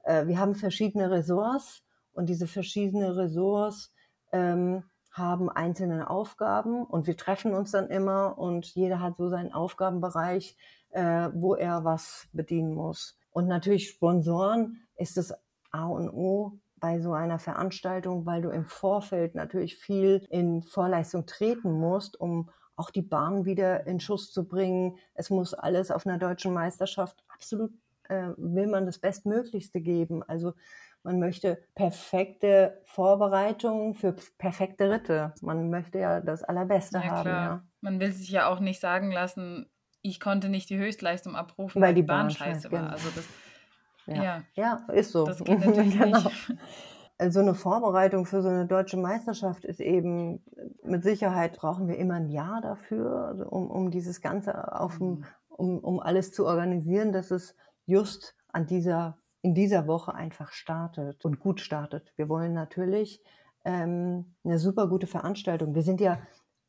äh, 0.05 0.27
wir 0.27 0.39
haben 0.39 0.55
verschiedene 0.55 1.11
Ressorts 1.11 1.85
und 2.13 2.29
diese 2.29 2.47
verschiedenen 2.47 3.13
Ressorts 3.13 3.93
ähm, 4.33 4.85
haben 5.15 5.49
einzelne 5.49 6.11
Aufgaben 6.11 6.85
und 6.85 7.07
wir 7.07 7.17
treffen 7.17 7.55
uns 7.55 7.71
dann 7.71 7.89
immer 7.89 8.37
und 8.37 8.67
jeder 8.67 9.01
hat 9.01 9.17
so 9.17 9.29
seinen 9.29 9.53
Aufgabenbereich, 9.53 10.57
äh, 10.91 11.31
wo 11.33 11.55
er 11.55 11.85
was 11.85 12.29
bedienen 12.33 12.75
muss. 12.75 13.17
Und 13.31 13.47
natürlich 13.47 13.89
Sponsoren 13.89 14.83
ist 14.97 15.17
das 15.17 15.33
A 15.71 15.87
und 15.87 16.11
O 16.11 16.59
bei 16.81 17.01
so 17.01 17.13
einer 17.13 17.39
Veranstaltung, 17.39 18.27
weil 18.27 18.43
du 18.43 18.51
im 18.51 18.67
Vorfeld 18.67 19.37
natürlich 19.37 19.77
viel 19.77 20.27
in 20.31 20.63
Vorleistung 20.63 21.27
treten 21.27 21.73
musst, 21.73 22.21
um 22.21 22.51
auch 22.75 22.91
die 22.91 23.03
Bahn 23.03 23.45
wieder 23.45 23.87
in 23.87 24.01
Schuss 24.01 24.33
zu 24.33 24.49
bringen. 24.49 24.99
Es 25.15 25.31
muss 25.31 25.55
alles 25.55 25.93
auf 25.93 26.07
einer 26.07 26.19
deutschen 26.19 26.53
Meisterschaft 26.53 27.25
absolut 27.29 27.73
äh, 28.09 28.31
will 28.37 28.67
man 28.67 28.87
das 28.87 28.99
Bestmöglichste 28.99 29.81
geben. 29.81 30.23
Also 30.23 30.55
man 31.05 31.21
möchte 31.21 31.63
perfekte 31.77 32.83
Vorbereitungen 32.87 33.95
für 33.95 34.15
perfekte 34.39 34.91
Ritte. 34.91 35.35
Man 35.41 35.71
möchte 35.71 35.99
ja 36.01 36.21
das 36.21 36.43
Allerbeste 36.43 37.05
Ja, 37.05 37.07
haben, 37.07 37.23
klar. 37.23 37.41
ja. 37.41 37.65
Man 37.81 38.01
will 38.01 38.13
sich 38.13 38.31
ja 38.31 38.47
auch 38.49 38.61
nicht 38.61 38.81
sagen 38.81 39.11
lassen, 39.11 39.71
ich 40.03 40.21
konnte 40.21 40.49
nicht 40.49 40.71
die 40.71 40.79
Höchstleistung 40.79 41.37
abrufen, 41.37 41.83
Weil 41.83 41.95
weil 41.95 41.95
die 41.95 42.03
Bahn 42.03 42.31
Bahn 42.31 42.31
scheiße, 42.31 42.71
war. 42.73 42.91
genau. 42.91 42.91
Also 42.91 43.11
das, 43.11 43.29
Ja, 44.07 44.45
ja, 44.55 44.87
ist 44.93 45.13
so. 45.13 45.25
das 45.25 45.45
geht 45.45 45.61
natürlich 45.61 45.95
Genau. 45.99 46.21
nicht. 46.23 46.33
Also 47.19 47.41
eine 47.41 47.55
Vorbereitung 47.55 48.27
für 48.27 48.43
so 48.43 48.49
eine 48.49 48.67
deutsche 48.67 48.97
Meisterschaft 48.97 49.65
ist 49.65 49.81
eben, 49.81 50.45
mit 50.83 51.05
Sicherheit 51.05 51.57
brauchen 51.57 51.89
wir 51.89 51.97
immer 51.97 52.15
ein 52.15 52.29
Jahr 52.29 52.61
dafür, 52.61 53.27
also 53.29 53.47
um, 53.49 53.71
um 53.71 53.91
dieses 53.91 54.21
Ganze 54.21 54.73
auf 54.79 54.99
dem, 54.99 55.21
Mhm. 55.21 55.27
um, 55.49 55.79
um 55.79 56.01
alles 56.01 56.33
zu 56.33 56.45
organisieren, 56.47 57.13
dass 57.13 57.31
es 57.31 57.57
just 57.87 58.37
an 58.49 58.67
dieser, 58.67 59.19
in 59.45 59.55
dieser 59.55 59.87
Woche 59.87 60.15
einfach 60.15 60.53
startet 60.53 61.23
und 61.27 61.39
gut 61.39 61.61
startet. 61.61 62.15
Wir 62.17 62.31
wollen 62.31 62.55
natürlich 62.55 63.23
ähm, 63.67 64.35
eine 64.43 64.59
super 64.59 64.89
gute 64.89 65.07
Veranstaltung. 65.07 65.75
Wir 65.75 65.83
sind 65.83 66.01
ja, 66.01 66.19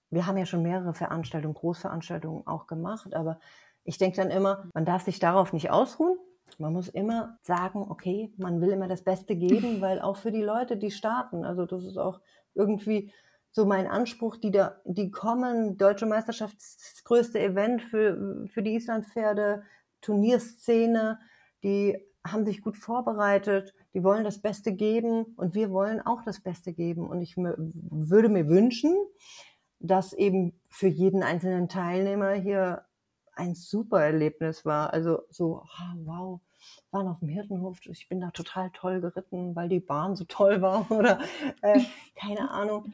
wir 0.10 0.28
haben 0.28 0.38
ja 0.38 0.46
schon 0.46 0.62
mehrere 0.62 0.94
Veranstaltungen, 0.94 1.54
Großveranstaltungen 1.54 2.46
auch 2.46 2.68
gemacht, 2.68 3.14
aber 3.14 3.40
ich 3.86 3.98
denke 3.98 4.18
dann 4.18 4.30
immer, 4.30 4.66
man 4.74 4.84
darf 4.84 5.06
sich 5.06 5.20
darauf 5.20 5.54
nicht 5.54 5.72
ausruhen. 5.72 6.18
Man 6.58 6.74
muss 6.74 6.90
immer 6.90 7.40
sagen, 7.44 7.86
okay, 7.90 8.34
man 8.36 8.60
will 8.60 8.72
immer 8.72 8.90
das 8.90 9.06
Beste 9.06 9.38
geben, 9.38 9.80
weil 9.80 10.02
auch 10.02 10.18
für 10.18 10.34
die 10.34 10.44
Leute, 10.44 10.76
die 10.76 10.92
starten, 10.92 11.46
also 11.46 11.66
das 11.66 11.86
ist 11.86 11.98
auch 11.98 12.20
irgendwie 12.56 13.14
so 13.52 13.66
mein 13.66 13.88
Anspruch, 13.88 14.36
die 14.36 14.52
da, 14.52 14.82
die 14.84 15.12
kommen, 15.12 15.78
Deutsche 15.78 16.08
Meisterschaft 16.08 16.58
ist 16.58 16.92
das 16.98 17.04
größte 17.06 17.40
Event 17.40 17.82
für, 17.84 18.46
für 18.50 18.62
die 18.62 18.76
Islandpferde, 18.76 19.64
Turnierszene, 20.02 21.20
die 21.64 22.06
haben 22.26 22.46
sich 22.46 22.62
gut 22.62 22.78
vorbereitet, 22.78 23.74
die 23.94 24.04
wollen 24.04 24.24
das 24.24 24.42
Beste 24.42 24.74
geben 24.74 25.26
und 25.38 25.54
wir 25.54 25.70
wollen 25.72 26.02
auch 26.02 26.24
das 26.24 26.40
Beste 26.40 26.74
geben. 26.74 27.08
Und 27.08 27.22
ich 27.22 27.38
würde 27.38 28.30
mir 28.30 28.48
wünschen, 28.48 28.96
dass 29.80 30.14
eben 30.14 30.60
für 30.70 30.88
jeden 30.88 31.24
einzelnen 31.24 31.70
Teilnehmer 31.70 32.34
hier 32.34 32.86
ein 33.36 33.54
super 33.54 34.02
Erlebnis 34.02 34.66
war. 34.66 34.92
Also 34.94 35.22
so, 35.30 35.62
ah, 35.78 35.94
wow, 36.04 36.42
waren 36.92 37.08
auf 37.08 37.20
dem 37.20 37.30
Hirtenhof, 37.30 37.80
ich 37.86 38.10
bin 38.10 38.22
da 38.22 38.32
total 38.32 38.72
toll 38.72 39.02
geritten, 39.02 39.56
weil 39.56 39.70
die 39.70 39.80
Bahn 39.80 40.16
so 40.16 40.26
toll 40.26 40.62
war 40.62 40.90
oder 40.92 41.20
äh, 41.62 41.82
keine 42.16 42.50
Ahnung. 42.50 42.94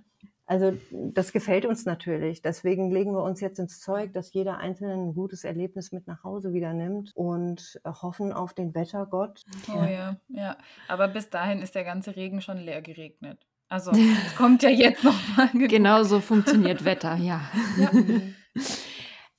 Also 0.51 0.77
das 0.91 1.31
gefällt 1.31 1.65
uns 1.65 1.86
natürlich. 1.86 2.41
Deswegen 2.41 2.91
legen 2.91 3.13
wir 3.13 3.24
uns 3.24 3.39
jetzt 3.39 3.58
ins 3.58 3.79
Zeug, 3.79 4.12
dass 4.12 4.34
jeder 4.34 4.58
Einzelne 4.58 4.96
ein 4.96 5.13
gutes 5.13 5.46
Erlebnis 5.46 5.93
mit 5.93 6.08
nach 6.08 6.25
Hause 6.25 6.51
wieder 6.51 6.74
nimmt 6.74 7.13
und 7.15 7.79
äh, 7.86 7.89
hoffen 7.89 8.34
auf 8.34 8.53
den 8.53 8.75
Wettergott. 8.75 9.46
Oh 9.70 9.86
ja, 9.86 10.17
ja. 10.27 10.58
Aber 10.89 11.08
bis 11.08 11.29
dahin 11.29 11.60
ist 11.62 11.74
der 11.74 11.86
ganze 11.86 12.17
Regen 12.17 12.41
schon 12.41 12.58
leer 12.58 12.81
geregnet. 12.81 13.48
Also, 13.70 13.91
es 14.27 14.36
kommt 14.36 14.62
ja 14.62 14.70
jetzt 14.70 15.05
noch 15.05 15.15
mal 15.38 15.48
genug. 15.48 15.70
Genau 15.70 16.03
so 16.03 16.20
funktioniert 16.20 16.84
Wetter, 16.84 17.15
ja. 17.15 17.39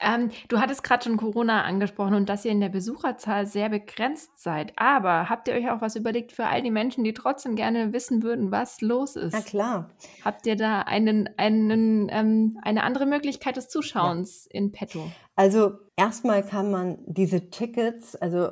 Ähm, 0.02 0.30
du 0.48 0.60
hattest 0.60 0.82
gerade 0.82 1.04
schon 1.04 1.16
Corona 1.16 1.62
angesprochen 1.62 2.14
und 2.14 2.28
dass 2.28 2.44
ihr 2.44 2.50
in 2.50 2.60
der 2.60 2.68
Besucherzahl 2.68 3.46
sehr 3.46 3.68
begrenzt 3.68 4.42
seid. 4.42 4.72
Aber 4.76 5.28
habt 5.28 5.48
ihr 5.48 5.54
euch 5.54 5.70
auch 5.70 5.80
was 5.80 5.96
überlegt 5.96 6.32
für 6.32 6.46
all 6.46 6.62
die 6.62 6.70
Menschen, 6.70 7.04
die 7.04 7.14
trotzdem 7.14 7.56
gerne 7.56 7.92
wissen 7.92 8.22
würden, 8.22 8.50
was 8.50 8.80
los 8.80 9.16
ist? 9.16 9.32
Na 9.32 9.40
klar. 9.40 9.90
Habt 10.24 10.46
ihr 10.46 10.56
da 10.56 10.80
einen, 10.80 11.30
einen, 11.36 12.08
ähm, 12.10 12.58
eine 12.62 12.82
andere 12.82 13.06
Möglichkeit 13.06 13.56
des 13.56 13.68
Zuschauens 13.68 14.46
in 14.46 14.72
petto? 14.72 15.10
Also 15.36 15.72
erstmal 15.96 16.42
kann 16.42 16.70
man 16.70 16.98
diese 17.06 17.50
Tickets, 17.50 18.16
also 18.16 18.50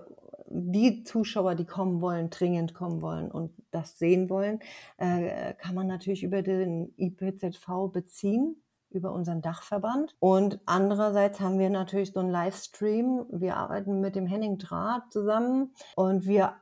die 0.51 1.05
Zuschauer, 1.05 1.55
die 1.55 1.65
kommen 1.65 2.01
wollen, 2.01 2.31
dringend 2.31 2.75
kommen 2.75 3.03
wollen 3.03 3.31
und 3.31 3.53
das 3.71 3.99
sehen 3.99 4.29
wollen, 4.29 4.59
äh, 4.99 5.55
kann 5.55 5.75
man 5.75 5.87
natürlich 5.87 6.25
über 6.25 6.43
den 6.43 6.93
IPZV 6.97 7.93
beziehen 7.93 8.57
über 8.91 9.13
unseren 9.13 9.43
Dachverband. 9.43 10.15
Und 10.19 10.61
andererseits 10.67 11.41
haben 11.41 11.59
wir 11.59 11.71
natürlich 11.71 12.13
so 12.13 12.21
einen 12.21 12.31
Livestream. 12.31 13.27
Wir 13.31 13.57
arbeiten 13.57 14.01
mit 14.01 14.17
dem 14.17 14.27
Henning 14.27 14.59
Draht 14.59 15.13
zusammen 15.13 15.73
und 15.97 16.27
wir 16.27 16.55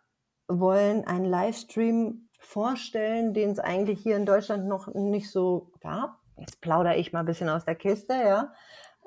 wollen 0.48 1.06
einen 1.06 1.24
Livestream 1.24 2.28
vorstellen, 2.38 3.34
den 3.34 3.50
es 3.50 3.58
eigentlich 3.58 4.00
hier 4.00 4.16
in 4.16 4.26
Deutschland 4.26 4.66
noch 4.66 4.92
nicht 4.94 5.30
so 5.30 5.72
gab. 5.80 6.18
Jetzt 6.36 6.60
plaudere 6.60 6.96
ich 6.96 7.12
mal 7.12 7.20
ein 7.20 7.26
bisschen 7.26 7.48
aus 7.48 7.64
der 7.64 7.74
Kiste, 7.74 8.14
ja. 8.14 8.52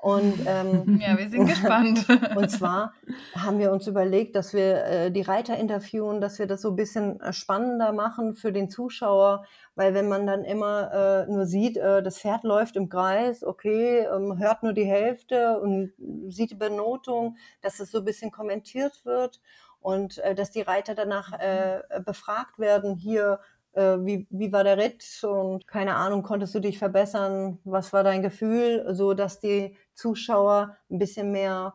Und 0.01 0.33
ähm, 0.47 0.99
Ja, 0.99 1.17
wir 1.17 1.29
sind 1.29 1.47
gespannt. 1.47 2.05
und 2.35 2.49
zwar 2.49 2.93
haben 3.35 3.59
wir 3.59 3.71
uns 3.71 3.87
überlegt, 3.87 4.35
dass 4.35 4.53
wir 4.53 4.85
äh, 4.85 5.11
die 5.11 5.21
Reiter 5.21 5.57
interviewen, 5.57 6.21
dass 6.21 6.39
wir 6.39 6.47
das 6.47 6.61
so 6.61 6.69
ein 6.69 6.75
bisschen 6.75 7.21
äh, 7.21 7.31
spannender 7.33 7.93
machen 7.93 8.33
für 8.33 8.51
den 8.51 8.69
Zuschauer, 8.69 9.45
weil 9.81 9.95
wenn 9.95 10.07
man 10.07 10.27
dann 10.27 10.43
immer 10.43 11.25
äh, 11.27 11.31
nur 11.31 11.47
sieht, 11.47 11.75
äh, 11.75 12.03
das 12.03 12.19
Pferd 12.19 12.43
läuft 12.43 12.75
im 12.75 12.87
Kreis, 12.87 13.43
okay, 13.43 14.01
ähm, 14.01 14.37
hört 14.37 14.61
nur 14.61 14.73
die 14.73 14.85
Hälfte 14.85 15.59
und 15.59 15.91
sieht 16.27 16.51
die 16.51 16.55
Benotung, 16.55 17.35
dass 17.63 17.79
es 17.79 17.89
so 17.89 17.97
ein 17.97 18.05
bisschen 18.05 18.29
kommentiert 18.29 19.03
wird 19.05 19.41
und 19.79 20.19
äh, 20.19 20.35
dass 20.35 20.51
die 20.51 20.61
Reiter 20.61 20.93
danach 20.93 21.33
äh, 21.33 21.81
befragt 22.05 22.59
werden, 22.59 22.95
hier, 22.95 23.39
äh, 23.73 23.97
wie, 24.01 24.27
wie 24.29 24.53
war 24.53 24.63
der 24.63 24.77
Ritt 24.77 25.03
und 25.23 25.67
keine 25.67 25.95
Ahnung, 25.95 26.21
konntest 26.21 26.53
du 26.53 26.59
dich 26.59 26.77
verbessern, 26.77 27.57
was 27.63 27.91
war 27.91 28.03
dein 28.03 28.21
Gefühl, 28.21 28.85
so 28.93 29.15
dass 29.15 29.39
die 29.39 29.75
Zuschauer 29.95 30.77
ein 30.91 30.99
bisschen 30.99 31.31
mehr 31.31 31.73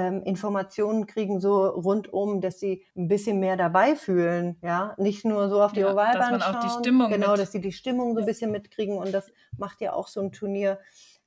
ähm, 0.00 0.22
Informationen 0.24 1.06
kriegen, 1.06 1.40
so 1.40 1.66
rundum, 1.66 2.40
dass 2.40 2.58
sie 2.60 2.84
ein 2.96 3.08
bisschen 3.08 3.38
mehr 3.40 3.56
dabei 3.56 3.94
fühlen, 3.96 4.56
ja, 4.62 4.94
nicht 4.98 5.24
nur 5.24 5.48
so 5.48 5.62
auf 5.62 5.72
die 5.72 5.80
Ja, 5.80 5.92
Ovalbahn 5.92 6.18
dass 6.18 6.30
man 6.30 6.40
schauen, 6.40 6.54
auch 6.56 6.60
die 6.60 6.68
Stimmung 6.80 7.10
genau, 7.10 7.30
mit- 7.32 7.40
dass 7.40 7.52
sie 7.52 7.60
die 7.60 7.72
Stimmung 7.72 8.14
so 8.14 8.20
ein 8.20 8.26
bisschen 8.26 8.50
mitkriegen 8.50 8.96
und 8.98 9.12
das 9.12 9.30
macht 9.58 9.80
ja 9.80 9.92
auch 9.92 10.08
so 10.08 10.20
ein 10.20 10.32
Turnier 10.32 10.78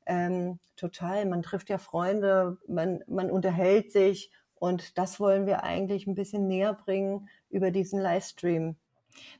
ähm, 0.05 0.59
total. 0.75 1.25
Man 1.25 1.41
trifft 1.43 1.69
ja 1.69 1.77
Freunde, 1.77 2.57
man, 2.67 3.03
man 3.07 3.29
unterhält 3.31 3.91
sich 3.91 4.31
und 4.55 4.97
das 4.97 5.19
wollen 5.19 5.45
wir 5.45 5.63
eigentlich 5.63 6.07
ein 6.07 6.15
bisschen 6.15 6.47
näher 6.47 6.73
bringen 6.73 7.29
über 7.49 7.71
diesen 7.71 7.99
Livestream. 8.01 8.75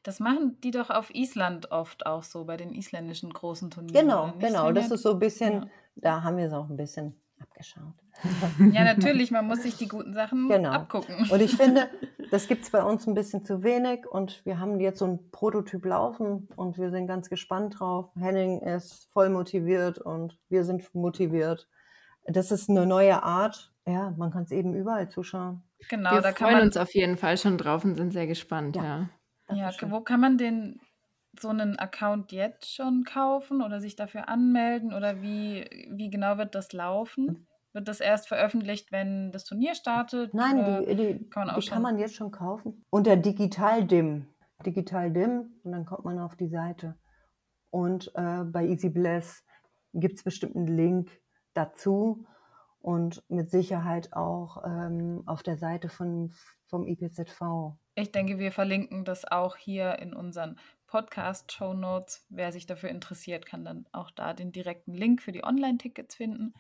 Das 0.03 0.19
machen 0.19 0.57
die 0.61 0.69
doch 0.71 0.89
auf 0.91 1.13
Island 1.15 1.71
oft 1.71 2.05
auch 2.05 2.21
so, 2.23 2.45
bei 2.45 2.57
den 2.57 2.73
isländischen 2.73 3.33
großen 3.33 3.71
Turnieren. 3.71 4.07
Genau, 4.07 4.33
genau, 4.37 4.71
das 4.71 4.91
ist 4.91 5.01
so 5.01 5.13
ein 5.13 5.19
bisschen, 5.19 5.53
Ja. 5.53 5.67
da 5.95 6.23
haben 6.23 6.37
wir 6.37 6.45
es 6.45 6.53
auch 6.53 6.69
ein 6.69 6.77
bisschen 6.77 7.19
abgeschaut. 7.43 7.93
Ja, 8.71 8.83
natürlich, 8.83 9.31
man 9.31 9.45
muss 9.47 9.63
sich 9.63 9.75
die 9.77 9.88
guten 9.88 10.13
Sachen 10.13 10.47
Genau. 10.50 10.71
abgucken. 10.71 11.29
Und 11.29 11.41
ich 11.41 11.55
finde, 11.55 11.89
das 12.31 12.47
gibt 12.47 12.63
es 12.63 12.69
bei 12.71 12.83
uns 12.83 13.05
ein 13.07 13.13
bisschen 13.13 13.45
zu 13.45 13.63
wenig 13.63 14.05
und 14.07 14.45
wir 14.45 14.59
haben 14.59 14.79
jetzt 14.79 15.00
so 15.00 15.05
ein 15.05 15.29
Prototyp 15.31 15.85
laufen 15.85 16.47
und 16.55 16.77
wir 16.77 16.89
sind 16.91 17.07
ganz 17.07 17.29
gespannt 17.29 17.79
drauf. 17.79 18.09
Henning 18.17 18.62
ist 18.62 19.09
voll 19.12 19.29
motiviert 19.29 19.97
und 20.00 20.38
wir 20.50 20.63
sind 20.63 20.93
motiviert. 20.95 21.67
Das 22.25 22.51
ist 22.51 22.69
eine 22.69 22.85
neue 22.85 23.21
Art. 23.23 23.71
Ja, 23.85 24.13
man 24.17 24.31
kann 24.31 24.43
es 24.43 24.51
eben 24.51 24.73
überall 24.75 25.09
zuschauen. 25.09 25.62
Genau, 25.89 26.12
Wir 26.13 26.21
da 26.21 26.31
kann 26.31 26.47
freuen 26.47 26.53
man 26.59 26.67
uns 26.67 26.77
auf 26.77 26.93
jeden 26.93 27.17
Fall 27.17 27.38
schon 27.38 27.57
drauf 27.57 27.83
und 27.83 27.95
sind 27.97 28.13
sehr 28.13 28.27
gespannt, 28.27 28.75
Ja. 28.77 28.83
ja. 28.83 29.09
Ja, 29.55 29.71
wo 29.91 30.00
kann 30.00 30.21
man 30.21 30.38
den 30.38 30.79
so 31.39 31.49
einen 31.49 31.77
Account 31.79 32.31
jetzt 32.31 32.73
schon 32.73 33.03
kaufen 33.03 33.61
oder 33.61 33.81
sich 33.81 33.95
dafür 33.95 34.29
anmelden 34.29 34.93
oder 34.93 35.21
wie, 35.21 35.65
wie 35.89 36.09
genau 36.09 36.37
wird 36.37 36.55
das 36.55 36.73
laufen? 36.73 37.47
Wird 37.73 37.87
das 37.87 38.01
erst 38.01 38.27
veröffentlicht, 38.27 38.91
wenn 38.91 39.31
das 39.31 39.45
Turnier 39.45 39.73
startet? 39.73 40.33
Nein, 40.33 40.85
die, 40.85 40.95
die, 40.95 41.29
kann 41.29 41.47
man 41.47 41.55
auch 41.55 41.59
die 41.59 41.69
kann 41.69 41.81
man 41.81 41.97
jetzt 41.97 42.15
schon 42.15 42.31
kaufen. 42.31 42.85
Unter 42.91 43.15
Digital 43.17 43.85
Dim. 43.85 44.27
Digital 44.63 45.11
Dim 45.11 45.59
und 45.63 45.71
dann 45.71 45.85
kommt 45.85 46.05
man 46.05 46.19
auf 46.19 46.35
die 46.35 46.49
Seite. 46.49 46.95
Und 47.71 48.11
äh, 48.13 48.43
bei 48.43 48.65
Easy 48.65 48.89
Bless 48.89 49.43
gibt 49.93 50.17
es 50.19 50.23
bestimmt 50.23 50.55
einen 50.55 50.67
Link 50.67 51.09
dazu 51.55 52.25
und 52.79 53.23
mit 53.29 53.49
Sicherheit 53.49 54.13
auch 54.13 54.63
ähm, 54.63 55.23
auf 55.25 55.41
der 55.41 55.57
Seite 55.57 55.89
von, 55.89 56.31
vom 56.67 56.85
IPZV. 56.85 57.75
Ich 57.95 58.11
denke, 58.11 58.37
wir 58.37 58.51
verlinken 58.51 59.05
das 59.05 59.25
auch 59.25 59.55
hier 59.55 59.97
in 59.99 60.13
unseren 60.13 60.59
Podcast-Show 60.93 61.73
Notes. 61.73 62.23
Wer 62.29 62.51
sich 62.51 62.67
dafür 62.67 62.89
interessiert, 62.89 63.47
kann 63.47 63.65
dann 63.65 63.88
auch 63.93 64.12
da 64.12 64.33
den 64.33 64.51
direkten 64.51 64.93
Link 64.93 65.23
für 65.23 65.31
die 65.31 65.43
Online-Tickets 65.43 66.13
finden. 66.13 66.53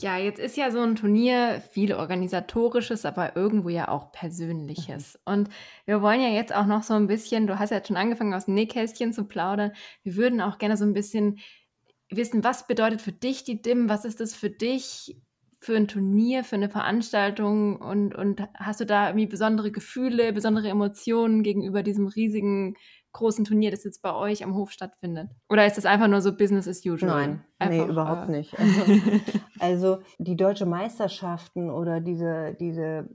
Ja, 0.00 0.18
jetzt 0.18 0.38
ist 0.38 0.58
ja 0.58 0.70
so 0.70 0.82
ein 0.82 0.96
Turnier 0.96 1.62
viel 1.70 1.94
organisatorisches, 1.94 3.06
aber 3.06 3.36
irgendwo 3.36 3.70
ja 3.70 3.88
auch 3.88 4.12
persönliches. 4.12 5.18
Und 5.24 5.48
wir 5.86 6.02
wollen 6.02 6.20
ja 6.20 6.28
jetzt 6.28 6.54
auch 6.54 6.66
noch 6.66 6.82
so 6.82 6.92
ein 6.92 7.06
bisschen, 7.06 7.46
du 7.46 7.58
hast 7.58 7.70
ja 7.70 7.78
jetzt 7.78 7.88
schon 7.88 7.96
angefangen 7.96 8.34
aus 8.34 8.44
dem 8.44 8.54
Nähkästchen 8.54 9.14
zu 9.14 9.24
plaudern. 9.24 9.72
Wir 10.02 10.16
würden 10.16 10.42
auch 10.42 10.58
gerne 10.58 10.76
so 10.76 10.84
ein 10.84 10.92
bisschen 10.92 11.38
wissen, 12.10 12.44
was 12.44 12.66
bedeutet 12.66 13.00
für 13.00 13.12
dich 13.12 13.44
die 13.44 13.62
DIM? 13.62 13.88
Was 13.88 14.04
ist 14.04 14.20
das 14.20 14.34
für 14.34 14.50
dich 14.50 15.16
für 15.60 15.74
ein 15.74 15.88
Turnier, 15.88 16.44
für 16.44 16.56
eine 16.56 16.68
Veranstaltung? 16.68 17.76
Und, 17.76 18.14
und 18.14 18.42
hast 18.52 18.80
du 18.80 18.84
da 18.84 19.08
irgendwie 19.08 19.26
besondere 19.26 19.70
Gefühle, 19.70 20.34
besondere 20.34 20.68
Emotionen 20.68 21.42
gegenüber 21.42 21.82
diesem 21.82 22.08
riesigen 22.08 22.76
großen 23.14 23.44
Turnier, 23.44 23.70
das 23.70 23.84
jetzt 23.84 24.02
bei 24.02 24.14
euch 24.14 24.44
am 24.44 24.54
Hof 24.54 24.70
stattfindet? 24.70 25.30
Oder 25.48 25.66
ist 25.66 25.78
das 25.78 25.86
einfach 25.86 26.08
nur 26.08 26.20
so 26.20 26.36
Business 26.36 26.68
as 26.68 26.84
usual? 26.84 27.10
Nein, 27.10 27.44
nee, 27.60 27.80
Einfach, 27.80 27.88
überhaupt 27.88 28.28
äh, 28.28 28.32
nicht. 28.32 28.54
Also, 29.60 29.94
also 29.94 30.02
die 30.18 30.36
deutsche 30.36 30.66
Meisterschaften 30.66 31.70
oder 31.70 32.00
diese, 32.00 32.54
diese 32.58 33.08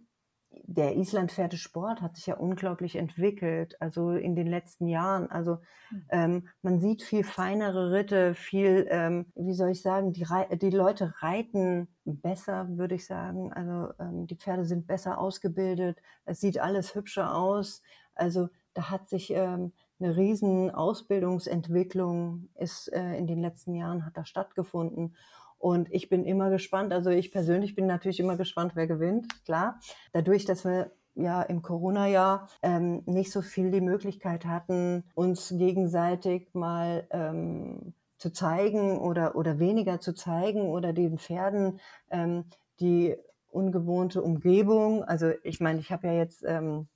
der 0.63 0.96
Islandpferdesport 0.96 2.01
hat 2.01 2.15
sich 2.15 2.27
ja 2.27 2.36
unglaublich 2.36 2.96
entwickelt, 2.96 3.75
also 3.82 4.12
in 4.12 4.36
den 4.36 4.48
letzten 4.48 4.88
Jahren. 4.88 5.29
Also 5.32 5.58
hm. 5.89 6.06
ähm, 6.10 6.48
man 6.62 6.79
sieht 6.79 7.01
viel 7.01 7.24
feinere 7.24 7.91
Ritte, 7.91 8.36
viel, 8.36 8.88
ähm, 8.89 9.32
wie 9.36 9.53
soll 9.53 9.70
ich 9.70 9.82
sagen, 9.82 10.13
die, 10.13 10.25
die 10.58 10.70
Leute 10.70 11.13
reiten 11.20 11.88
besser, 12.06 12.68
würde 12.77 12.96
ich 12.96 13.06
sagen. 13.06 13.51
Also 13.53 13.94
ähm, 14.00 14.27
die 14.27 14.36
Pferde 14.36 14.65
sind 14.65 14.88
besser 14.88 15.18
ausgebildet, 15.18 15.98
es 16.25 16.39
sieht 16.39 16.60
alles 16.60 16.96
hübscher 16.96 17.36
aus. 17.36 17.82
Also 18.13 18.50
da 18.74 18.91
hat 18.91 19.10
sich 19.10 19.32
ähm, 19.32 19.74
eine 20.00 20.15
riesen 20.15 20.72
Ausbildungsentwicklung 20.72 22.50
ist 22.56 22.91
äh, 22.94 23.18
in 23.18 23.27
den 23.27 23.41
letzten 23.41 23.75
Jahren 23.75 24.06
hat 24.06 24.18
da 24.18 24.25
stattgefunden. 24.25 25.15
Und 25.58 25.91
ich 25.91 26.08
bin 26.08 26.24
immer 26.25 26.50
gespannt, 26.50 26.94
also 26.94 27.10
ich 27.10 27.32
persönlich 27.32 27.75
bin 27.75 27.86
natürlich 27.86 28.20
immer 28.20 28.38
gespannt, 28.38 28.72
wer 28.75 28.88
gewinnt, 28.88 29.44
klar. 29.44 29.79
Dadurch, 30.13 30.46
dass 30.46 30.63
wir 30.63 30.91
ja 31.15 31.41
im 31.41 31.62
Corona-Jahr 31.62 32.48
ähm, 32.62 33.03
nicht 33.06 33.32
so 33.32 33.41
viel 33.41 33.72
die 33.72 33.82
Möglichkeit 33.82 34.46
hatten, 34.46 35.03
uns 35.15 35.50
gegenseitig 35.50 36.53
mal 36.53 37.06
ähm, 37.12 37.94
zu 38.18 38.32
zeigen 38.32 39.00
oder, 39.00 39.36
oder 39.36 39.60
weniger 39.60 40.00
zu 40.00 40.13
zeigen 40.13 40.62
oder 40.62 40.94
den 40.94 41.18
Pferden 41.18 41.79
ähm, 42.10 42.46
die 42.79 43.18
ungewohnte 43.50 44.22
Umgebung. 44.22 45.03
Also 45.03 45.32
ich 45.44 45.60
meine, 45.60 45.79
ich 45.79 45.91
habe 45.91 46.08
ja 46.08 46.13
jetzt 46.13 46.44
ähm, 46.46 46.88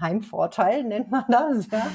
Heimvorteil, 0.00 0.84
nennt 0.84 1.10
man 1.10 1.24
das. 1.28 1.68
Ja. 1.70 1.86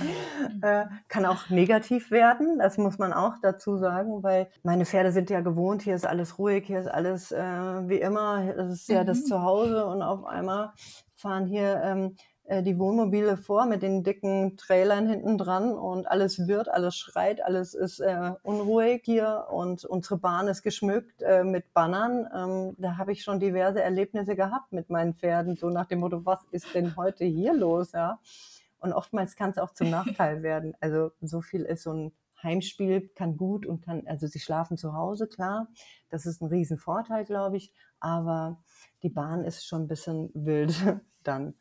Mhm. 0.52 0.64
Äh, 0.64 0.86
kann 1.08 1.26
auch 1.26 1.50
negativ 1.50 2.12
werden, 2.12 2.60
das 2.60 2.78
muss 2.78 2.98
man 2.98 3.14
auch 3.14 3.36
dazu 3.42 3.78
sagen, 3.78 4.24
weil 4.24 4.48
meine 4.64 4.86
Pferde 4.86 5.12
sind 5.12 5.30
ja 5.30 5.42
gewohnt, 5.42 5.82
hier 5.82 5.96
ist 5.96 6.06
alles 6.06 6.38
ruhig, 6.38 6.66
hier 6.66 6.80
ist 6.80 6.88
alles 6.88 7.32
äh, 7.32 7.42
wie 7.42 8.00
immer, 8.00 8.54
das 8.56 8.72
ist 8.72 8.90
ja 8.90 9.04
das 9.04 9.22
mhm. 9.22 9.26
Zuhause 9.26 9.86
und 9.86 10.02
auf 10.02 10.26
einmal 10.26 10.74
fahren 11.16 11.46
hier 11.48 11.82
ähm, 11.84 12.16
äh, 12.16 12.37
die 12.50 12.80
Wohnmobile 12.80 13.36
vor 13.36 13.66
mit 13.66 13.82
den 13.82 14.04
dicken 14.04 14.56
Trailern 14.56 15.08
hinten 15.08 15.38
dran 15.38 15.74
und 15.74 16.08
alles 16.08 16.48
wird, 16.48 16.70
alles 16.70 16.96
schreit, 16.96 17.44
alles 17.44 17.74
ist 17.74 18.00
äh, 18.00 18.32
unruhig 18.42 19.02
hier 19.04 19.48
und 19.52 19.84
unsere 19.84 20.18
Bahn 20.18 20.48
ist 20.48 20.64
geschmückt 20.64 21.22
äh, 21.22 21.44
mit 21.44 21.74
Bannern. 21.74 22.28
Ähm, 22.34 22.76
da 22.78 22.98
habe 22.98 23.12
ich 23.12 23.24
schon 23.24 23.40
diverse 23.42 23.82
Erlebnisse 23.82 24.36
gehabt 24.36 24.72
mit 24.72 24.90
meinen 24.90 25.14
Pferden, 25.14 25.58
so 25.58 25.70
nach 25.70 25.88
dem 25.88 26.00
Motto, 26.00 26.26
was 26.26 26.40
ist 26.52 26.74
denn 26.74 26.96
heute 26.96 27.26
hier 27.26 27.54
los? 27.54 27.92
Ja? 27.92 28.20
Und 28.80 28.94
oftmals 28.94 29.36
kann 29.36 29.50
es 29.50 29.58
auch 29.58 29.74
zum 29.74 29.90
Nachteil 29.90 30.42
werden. 30.44 30.74
Also 30.80 31.12
so 31.22 31.42
viel 31.42 31.64
ist 31.64 31.84
so 31.84 31.92
ein 31.92 32.12
Heimspiel 32.44 33.10
kann 33.16 33.36
gut 33.36 33.66
und 33.66 33.82
kann, 33.84 34.06
also 34.06 34.28
sie 34.28 34.40
schlafen 34.40 34.78
zu 34.78 34.94
Hause, 34.94 35.28
klar. 35.28 35.68
Das 36.10 36.26
ist 36.26 36.42
ein 36.42 36.48
Riesenvorteil, 36.48 37.26
glaube 37.26 37.58
ich. 37.58 37.74
Aber 38.00 38.64
die 39.04 39.10
Bahn 39.10 39.44
ist 39.44 39.66
schon 39.66 39.84
ein 39.84 39.88
bisschen 39.88 40.30
wild 40.34 40.76
dann. 41.24 41.56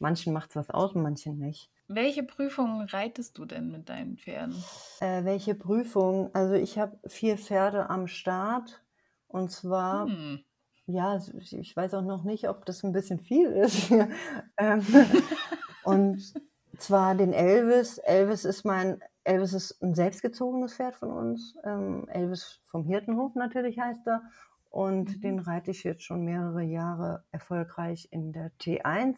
Manchen 0.00 0.32
macht 0.32 0.50
es 0.50 0.56
was 0.56 0.70
aus, 0.70 0.94
manchen 0.94 1.38
nicht. 1.38 1.70
Welche 1.86 2.22
Prüfungen 2.22 2.88
reitest 2.88 3.36
du 3.36 3.44
denn 3.44 3.70
mit 3.70 3.90
deinen 3.90 4.16
Pferden? 4.16 4.56
Äh, 5.00 5.24
welche 5.24 5.54
Prüfungen? 5.54 6.30
Also 6.32 6.54
ich 6.54 6.78
habe 6.78 6.98
vier 7.06 7.36
Pferde 7.36 7.90
am 7.90 8.06
Start. 8.06 8.82
Und 9.28 9.50
zwar, 9.50 10.06
hm. 10.06 10.40
ja, 10.86 11.20
ich 11.38 11.76
weiß 11.76 11.94
auch 11.94 12.02
noch 12.02 12.24
nicht, 12.24 12.48
ob 12.48 12.64
das 12.64 12.82
ein 12.82 12.92
bisschen 12.92 13.20
viel 13.20 13.46
ist. 13.50 13.90
Ähm, 14.56 14.84
und 15.84 16.34
zwar 16.78 17.14
den 17.14 17.34
Elvis. 17.34 17.98
Elvis 17.98 18.46
ist 18.46 18.64
mein, 18.64 19.02
Elvis 19.24 19.52
ist 19.52 19.82
ein 19.82 19.94
selbstgezogenes 19.94 20.74
Pferd 20.74 20.96
von 20.96 21.10
uns. 21.10 21.56
Ähm, 21.64 22.08
Elvis 22.08 22.60
vom 22.64 22.84
Hirtenhof 22.84 23.34
natürlich 23.34 23.78
heißt 23.78 24.06
er. 24.06 24.22
Und 24.70 25.16
mhm. 25.16 25.20
den 25.20 25.38
reite 25.40 25.72
ich 25.72 25.84
jetzt 25.84 26.04
schon 26.04 26.24
mehrere 26.24 26.62
Jahre 26.62 27.24
erfolgreich 27.32 28.08
in 28.10 28.32
der 28.32 28.50
T1 28.60 29.16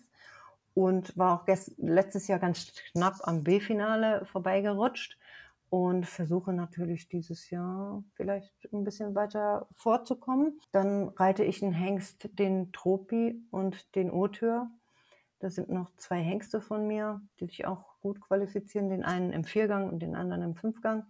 und 0.74 1.16
war 1.16 1.40
auch 1.40 1.46
letztes 1.76 2.28
Jahr 2.28 2.38
ganz 2.38 2.72
knapp 2.92 3.16
am 3.22 3.44
B-Finale 3.44 4.24
vorbeigerutscht 4.26 5.18
und 5.72 6.04
versuche 6.06 6.52
natürlich 6.52 7.08
dieses 7.08 7.48
Jahr 7.48 8.04
vielleicht 8.12 8.52
ein 8.74 8.84
bisschen 8.84 9.14
weiter 9.14 9.66
vorzukommen. 9.74 10.60
Dann 10.70 11.08
reite 11.08 11.44
ich 11.44 11.62
einen 11.62 11.72
Hengst, 11.72 12.28
den 12.38 12.72
Tropi 12.72 13.42
und 13.50 13.94
den 13.94 14.10
Otür. 14.10 14.70
Das 15.38 15.54
sind 15.54 15.70
noch 15.70 15.90
zwei 15.96 16.20
Hengste 16.20 16.60
von 16.60 16.86
mir, 16.86 17.22
die 17.40 17.46
sich 17.46 17.66
auch 17.66 17.98
gut 18.00 18.20
qualifizieren. 18.20 18.90
Den 18.90 19.02
einen 19.02 19.32
im 19.32 19.44
Viergang 19.44 19.88
und 19.88 20.00
den 20.00 20.14
anderen 20.14 20.42
im 20.42 20.56
Fünfgang. 20.56 21.06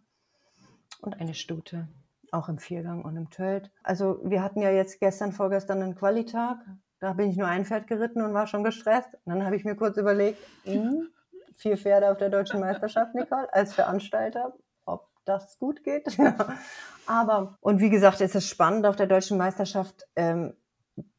Und 1.01 1.21
eine 1.21 1.35
Stute, 1.35 1.89
auch 2.31 2.49
im 2.49 2.59
Viergang 2.59 3.05
und 3.05 3.17
im 3.17 3.31
Tölt. 3.31 3.73
Also 3.83 4.21
wir 4.23 4.45
hatten 4.45 4.63
ja 4.63 4.71
jetzt 4.71 5.01
gestern, 5.01 5.33
vorgestern 5.33 5.83
einen 5.83 5.97
Qualitag. 5.97 6.59
Da 7.03 7.15
bin 7.15 7.29
ich 7.29 7.37
nur 7.37 7.49
ein 7.49 7.65
Pferd 7.65 7.89
geritten 7.89 8.23
und 8.23 8.33
war 8.33 8.47
schon 8.47 8.63
gestresst. 8.63 9.09
Und 9.25 9.35
dann 9.35 9.45
habe 9.45 9.57
ich 9.57 9.65
mir 9.65 9.75
kurz 9.75 9.97
überlegt, 9.97 10.39
mh, 10.65 10.75
hm, 10.75 11.09
vier 11.57 11.77
Pferde 11.77 12.09
auf 12.09 12.17
der 12.17 12.31
deutschen 12.31 12.61
Meisterschaft, 12.61 13.13
Nicole, 13.17 13.53
als 13.53 13.75
Veranstalter, 13.75 14.55
ob 14.85 15.09
das 15.25 15.59
gut 15.59 15.83
geht. 15.83 16.17
Aber, 17.09 17.59
und 17.61 17.81
wie 17.81 17.91
gesagt, 17.91 18.21
es 18.21 18.37
ist 18.37 18.49
spannend 18.49 18.87
auf 18.87 18.95
der 18.95 19.09
deutschen 19.09 19.37
Meisterschaft, 19.37 20.07
ähm, 20.15 20.55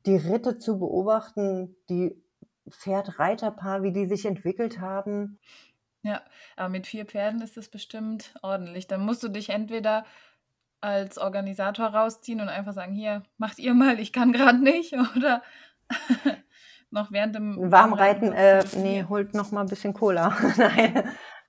die 0.05 0.15
Ritte 0.15 0.57
zu 0.57 0.79
beobachten, 0.79 1.75
die 1.89 2.15
Pferd-Reiterpaar, 2.69 3.83
wie 3.83 3.91
die 3.91 4.05
sich 4.05 4.25
entwickelt 4.25 4.79
haben. 4.79 5.37
Ja, 6.03 6.21
aber 6.55 6.69
mit 6.69 6.87
vier 6.87 7.05
Pferden 7.05 7.41
ist 7.41 7.57
das 7.57 7.67
bestimmt 7.67 8.33
ordentlich. 8.41 8.87
Dann 8.87 9.03
musst 9.03 9.21
du 9.21 9.27
dich 9.27 9.49
entweder 9.49 10.05
als 10.79 11.17
Organisator 11.17 11.87
rausziehen 11.87 12.39
und 12.39 12.47
einfach 12.49 12.73
sagen, 12.73 12.93
hier, 12.93 13.23
macht 13.37 13.59
ihr 13.59 13.73
mal, 13.73 13.99
ich 13.99 14.13
kann 14.13 14.31
gerade 14.31 14.59
nicht. 14.61 14.93
Oder 15.17 15.41
noch 16.91 17.11
während 17.11 17.35
dem 17.35 17.71
Warmreiten, 17.71 18.31
äh, 18.33 18.63
nee, 18.77 19.05
holt 19.07 19.33
noch 19.33 19.51
mal 19.51 19.61
ein 19.61 19.67
bisschen 19.67 19.93
Cola. 19.93 20.35
Nein. 20.57 21.03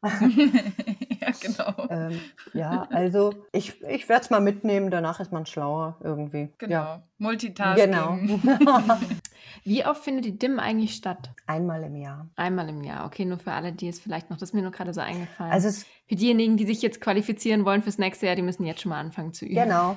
ja, 1.20 1.28
genau. 1.40 1.88
Ähm, 1.88 2.20
ja, 2.52 2.86
also 2.90 3.32
ich, 3.52 3.82
ich 3.84 4.08
werde 4.08 4.24
es 4.24 4.30
mal 4.30 4.40
mitnehmen, 4.40 4.90
danach 4.90 5.20
ist 5.20 5.32
man 5.32 5.46
schlauer 5.46 5.98
irgendwie. 6.02 6.52
Genau. 6.58 6.74
Ja. 6.74 7.02
Multitasking. 7.18 7.90
Genau. 7.90 8.18
Wie 9.64 9.86
oft 9.86 10.04
findet 10.04 10.26
die 10.26 10.38
DIM 10.38 10.58
eigentlich 10.58 10.94
statt? 10.94 11.30
Einmal 11.46 11.82
im 11.84 11.96
Jahr. 11.96 12.28
Einmal 12.36 12.68
im 12.68 12.82
Jahr. 12.82 13.06
Okay, 13.06 13.24
nur 13.24 13.38
für 13.38 13.52
alle, 13.52 13.72
die 13.72 13.88
es 13.88 13.98
vielleicht 13.98 14.28
noch, 14.28 14.36
das 14.36 14.50
ist 14.50 14.54
mir 14.54 14.62
nur 14.62 14.72
gerade 14.72 14.92
so 14.92 15.00
eingefallen. 15.00 15.52
Also 15.52 15.68
es, 15.68 15.86
für 16.06 16.16
diejenigen, 16.16 16.56
die 16.56 16.66
sich 16.66 16.82
jetzt 16.82 17.00
qualifizieren 17.00 17.64
wollen 17.64 17.82
fürs 17.82 17.98
nächste 17.98 18.26
Jahr, 18.26 18.36
die 18.36 18.42
müssen 18.42 18.64
jetzt 18.64 18.82
schon 18.82 18.90
mal 18.90 19.00
anfangen 19.00 19.32
zu 19.32 19.46
üben. 19.46 19.54
Genau. 19.54 19.96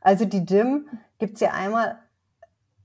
Also 0.00 0.24
die 0.24 0.44
DIM 0.44 0.88
gibt 1.18 1.34
es 1.34 1.40
ja 1.40 1.52
einmal, 1.52 1.98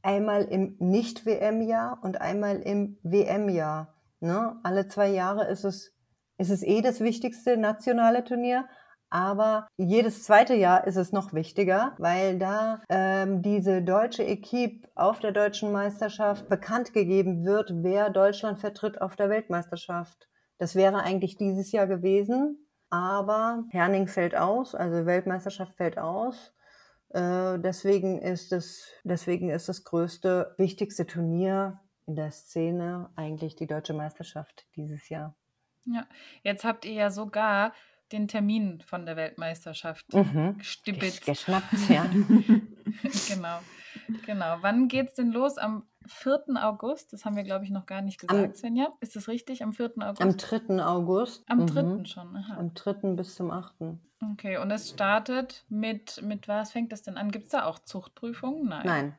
einmal 0.03 0.43
im 0.43 0.75
Nicht-WM-Jahr 0.79 1.99
und 2.03 2.21
einmal 2.21 2.57
im 2.57 2.97
WM-Jahr. 3.03 3.95
Ne? 4.19 4.59
Alle 4.63 4.87
zwei 4.87 5.09
Jahre 5.09 5.47
ist 5.47 5.63
es, 5.63 5.93
ist 6.37 6.51
es 6.51 6.61
eh 6.61 6.81
das 6.81 6.99
wichtigste 6.99 7.57
nationale 7.57 8.23
Turnier. 8.23 8.65
Aber 9.09 9.67
jedes 9.77 10.23
zweite 10.23 10.55
Jahr 10.55 10.87
ist 10.87 10.95
es 10.95 11.11
noch 11.11 11.33
wichtiger, 11.33 11.93
weil 11.99 12.39
da 12.39 12.81
ähm, 12.89 13.43
diese 13.43 13.83
deutsche 13.83 14.23
Equipe 14.23 14.87
auf 14.95 15.19
der 15.19 15.31
deutschen 15.31 15.71
Meisterschaft 15.71 16.49
bekannt 16.49 16.93
gegeben 16.93 17.45
wird, 17.45 17.71
wer 17.83 18.09
Deutschland 18.09 18.57
vertritt 18.57 19.01
auf 19.01 19.15
der 19.15 19.29
Weltmeisterschaft. 19.29 20.27
Das 20.57 20.73
wäre 20.73 21.03
eigentlich 21.03 21.37
dieses 21.37 21.71
Jahr 21.71 21.85
gewesen, 21.85 22.67
aber 22.89 23.65
Herning 23.69 24.07
fällt 24.07 24.35
aus, 24.35 24.73
also 24.73 25.05
Weltmeisterschaft 25.05 25.75
fällt 25.75 25.99
aus. 25.99 26.55
Äh, 27.13 27.59
deswegen 27.59 28.19
ist 28.19 28.51
es, 28.51 28.91
deswegen 29.03 29.49
ist 29.49 29.69
das 29.69 29.83
größte, 29.83 30.55
wichtigste 30.57 31.05
Turnier 31.05 31.79
in 32.07 32.15
der 32.15 32.31
Szene 32.31 33.09
eigentlich 33.15 33.55
die 33.55 33.67
deutsche 33.67 33.93
Meisterschaft 33.93 34.65
dieses 34.75 35.09
Jahr. 35.09 35.35
Ja, 35.85 36.07
jetzt 36.41 36.63
habt 36.63 36.85
ihr 36.85 36.93
ja 36.93 37.11
sogar 37.11 37.73
den 38.11 38.27
Termin 38.27 38.81
von 38.81 39.05
der 39.05 39.15
Weltmeisterschaft 39.15 40.11
mhm. 40.13 40.57
gestibitzt. 40.57 41.25
Geschnappt, 41.25 41.89
ja. 41.89 42.05
genau. 43.27 43.59
Genau. 44.25 44.57
Wann 44.61 44.87
geht 44.87 45.09
es 45.09 45.13
denn 45.13 45.31
los? 45.31 45.57
Am 45.57 45.87
4. 46.07 46.43
August? 46.61 47.13
Das 47.13 47.25
haben 47.25 47.35
wir, 47.35 47.43
glaube 47.43 47.65
ich, 47.65 47.71
noch 47.71 47.85
gar 47.85 48.01
nicht 48.01 48.19
gesagt, 48.19 48.43
am, 48.43 48.55
Svenja. 48.55 48.89
Ist 48.99 49.15
das 49.15 49.27
richtig? 49.27 49.63
Am 49.63 49.73
4. 49.73 49.93
August? 49.99 50.21
Am 50.21 50.37
3. 50.37 50.83
August. 50.83 51.43
Am 51.47 51.65
3. 51.65 51.83
Mhm. 51.83 52.05
schon. 52.05 52.35
Aha. 52.35 52.57
Am 52.57 52.73
3. 52.73 53.13
bis 53.15 53.35
zum 53.35 53.51
8. 53.51 53.75
Okay, 54.31 54.57
und 54.57 54.71
es 54.71 54.89
startet 54.89 55.65
mit, 55.69 56.21
mit 56.21 56.47
was 56.47 56.71
fängt 56.71 56.91
das 56.91 57.01
denn 57.01 57.17
an? 57.17 57.31
Gibt 57.31 57.45
es 57.45 57.51
da 57.51 57.65
auch 57.65 57.79
Zuchtprüfungen? 57.79 58.67
Nein. 58.67 58.85
Nein. 58.85 59.17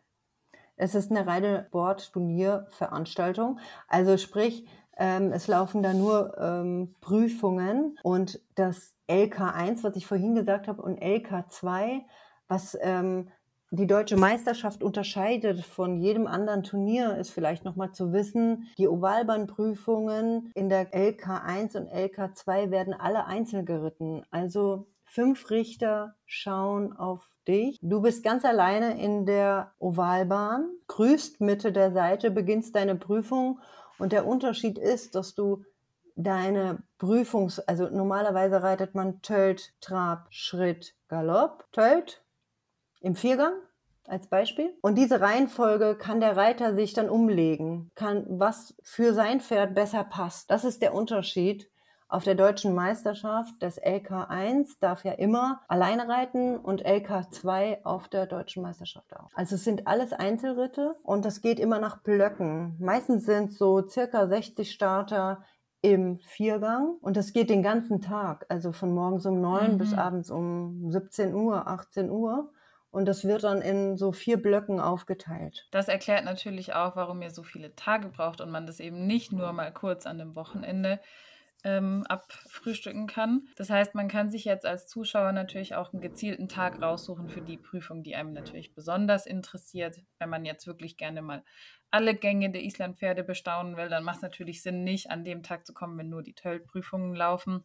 Es 0.77 0.95
ist 0.95 1.11
eine 1.11 1.27
reine 1.27 1.69
Bord-Turnierveranstaltung. 1.71 3.61
Also 3.89 4.17
sprich, 4.17 4.67
ähm, 4.97 5.33
es 5.33 5.47
laufen 5.47 5.83
da 5.83 5.93
nur 5.93 6.37
ähm, 6.39 6.95
Prüfungen 7.01 7.99
und 8.03 8.41
das 8.55 8.95
LK1, 9.09 9.85
was 9.85 9.97
ich 9.97 10.07
vorhin 10.07 10.35
gesagt 10.35 10.67
habe, 10.69 10.83
und 10.83 11.01
LK2, 11.01 12.03
was 12.49 12.77
ähm, 12.81 13.31
die 13.71 13.87
deutsche 13.87 14.17
Meisterschaft 14.17 14.83
unterscheidet 14.85 15.65
von 15.65 15.97
jedem 15.97 16.27
anderen 16.27 16.63
Turnier, 16.63 17.17
ist 17.17 17.31
vielleicht 17.31 17.65
nochmal 17.65 17.93
zu 17.93 18.13
wissen, 18.13 18.69
die 18.79 18.87
Ovalbahnprüfungen 18.87 20.53
in 20.55 20.69
der 20.69 20.93
LK1 20.93 21.77
und 21.77 21.89
LK2 21.89 22.71
werden 22.71 22.95
alle 22.95 23.27
einzeln 23.27 23.67
geritten. 23.67 24.23
Also 24.31 24.87
fünf 25.15 25.51
Richter 25.51 26.17
schauen 26.27 26.93
auf 26.93 27.23
dich. 27.47 27.79
Du 27.81 28.03
bist 28.03 28.25
ganz 28.25 28.45
alleine 28.45 29.01
in 29.01 29.27
der 29.27 29.73
Ovalbahn, 29.79 30.69
grüßt 30.89 31.41
Mitte 31.41 31.71
der 31.71 31.93
Seite, 31.93 32.33
beginnst 32.33 32.75
deine 32.75 32.97
Prüfung 32.97 33.61
und 33.99 34.11
der 34.11 34.27
Unterschied 34.27 34.77
ist, 34.77 35.15
dass 35.15 35.37
du 35.37 35.65
deine 36.17 36.83
Prüfungs-, 36.99 37.61
also 37.61 37.89
normalerweise 37.89 38.63
reitet 38.63 38.97
man 38.97 39.23
Tölt, 39.23 39.73
Trab, 39.81 40.27
Schritt, 40.31 40.95
Galopp, 41.07 41.65
Tölt 41.71 42.25
im 43.01 43.15
Viergang 43.15 43.55
als 44.07 44.27
Beispiel. 44.27 44.75
Und 44.83 44.97
diese 44.97 45.21
Reihenfolge 45.21 45.97
kann 45.97 46.21
der 46.21 46.37
Reiter 46.37 46.75
sich 46.75 46.93
dann 46.93 47.09
umlegen, 47.09 47.93
kann 47.95 48.27
was 48.29 48.75
für 48.83 49.15
sein 49.15 49.41
Pferd 49.41 49.77
besser 49.77 50.03
passt. 50.03 50.51
Das 50.51 50.65
ist 50.65 50.83
der 50.83 50.93
Unterschied. 50.93 51.71
Auf 52.15 52.23
der 52.23 52.37
deutschen 52.37 52.77
Meisterschaft 52.77 53.55
das 53.59 53.83
LK1 53.83 54.77
darf 54.79 55.05
ja 55.05 55.11
immer 55.11 55.63
alleine 55.67 56.07
reiten 56.07 56.59
und 56.59 56.87
LK2 56.87 57.83
auf 57.83 58.07
der 58.07 58.27
deutschen 58.27 58.63
Meisterschaft 58.63 59.17
auch. 59.17 59.31
Also 59.35 59.57
es 59.57 59.65
sind 59.65 59.89
alles 59.89 60.13
Einzelritte 60.13 60.95
und 61.03 61.25
das 61.25 61.43
geht 61.43 61.59
immer 61.59 61.81
nach 61.81 62.05
Blöcken. 62.05 62.77
Meistens 62.79 63.27
sind 63.27 63.53
so 63.53 63.89
circa 63.89 64.29
60 64.29 64.71
Starter 64.71 65.43
im 65.83 66.21
Viergang 66.21 66.99
und 67.01 67.17
das 67.17 67.33
geht 67.33 67.51
den 67.51 67.65
ganzen 67.65 68.01
Tag, 68.01 68.47
also 68.49 68.71
von 68.71 68.95
morgens 68.95 69.27
um 69.27 69.41
neun 69.41 69.73
mhm. 69.73 69.79
bis 69.79 69.93
abends 69.93 70.31
um 70.31 70.93
17 70.93 71.35
Uhr, 71.35 71.67
18 71.67 72.11
Uhr. 72.11 72.53
Und 72.93 73.07
das 73.07 73.25
wird 73.25 73.43
dann 73.43 73.61
in 73.61 73.97
so 73.97 74.13
vier 74.13 74.41
Blöcken 74.41 74.79
aufgeteilt. 74.79 75.67
Das 75.73 75.89
erklärt 75.89 76.25
natürlich 76.25 76.75
auch, 76.75 76.95
warum 76.95 77.23
ihr 77.23 77.31
so 77.31 77.43
viele 77.43 77.75
Tage 77.75 78.07
braucht 78.07 78.41
und 78.41 78.53
man 78.53 78.69
das 78.69 78.79
eben 78.79 79.05
nicht 79.09 79.33
nur 79.33 79.53
mal 79.53 79.73
kurz 79.73 80.07
an 80.07 80.19
dem 80.19 80.37
Wochenende 80.37 81.01
ähm, 81.65 82.05
abfrühstücken 82.09 83.07
kann. 83.07 83.49
Das 83.57 83.71
heißt, 83.71 83.95
man 83.95 84.09
kann 84.09 84.31
sich 84.31 84.45
jetzt 84.45 84.67
als 84.67 84.87
Zuschauer 84.87 85.33
natürlich 85.33 85.75
auch 85.75 85.93
einen 85.93 86.03
gezielten 86.03 86.49
Tag 86.49 86.81
raussuchen 86.81 87.29
für 87.29 87.41
die 87.41 87.57
Prüfung, 87.57 88.03
die 88.03 88.15
einem 88.15 88.33
natürlich 88.33 88.75
besonders 88.75 89.27
interessiert. 89.27 89.97
Wenn 90.19 90.29
man 90.29 90.45
jetzt 90.45 90.67
wirklich 90.67 90.97
gerne 90.97 91.23
mal 91.23 91.43
alle 91.91 92.15
Gänge 92.15 92.51
der 92.51 92.63
Islandpferde 92.63 93.25
bestaunen 93.25 93.77
will, 93.77 93.89
dann 93.89 94.05
macht 94.05 94.17
es 94.17 94.23
natürlich 94.23 94.63
Sinn, 94.63 94.85
nicht 94.85 95.11
an 95.11 95.25
dem 95.25 95.43
Tag 95.43 95.67
zu 95.67 95.73
kommen, 95.73 95.97
wenn 95.97 96.11
nur 96.11 96.23
die 96.23 96.35
Tölt-Prüfungen 96.35 97.15
laufen. 97.15 97.65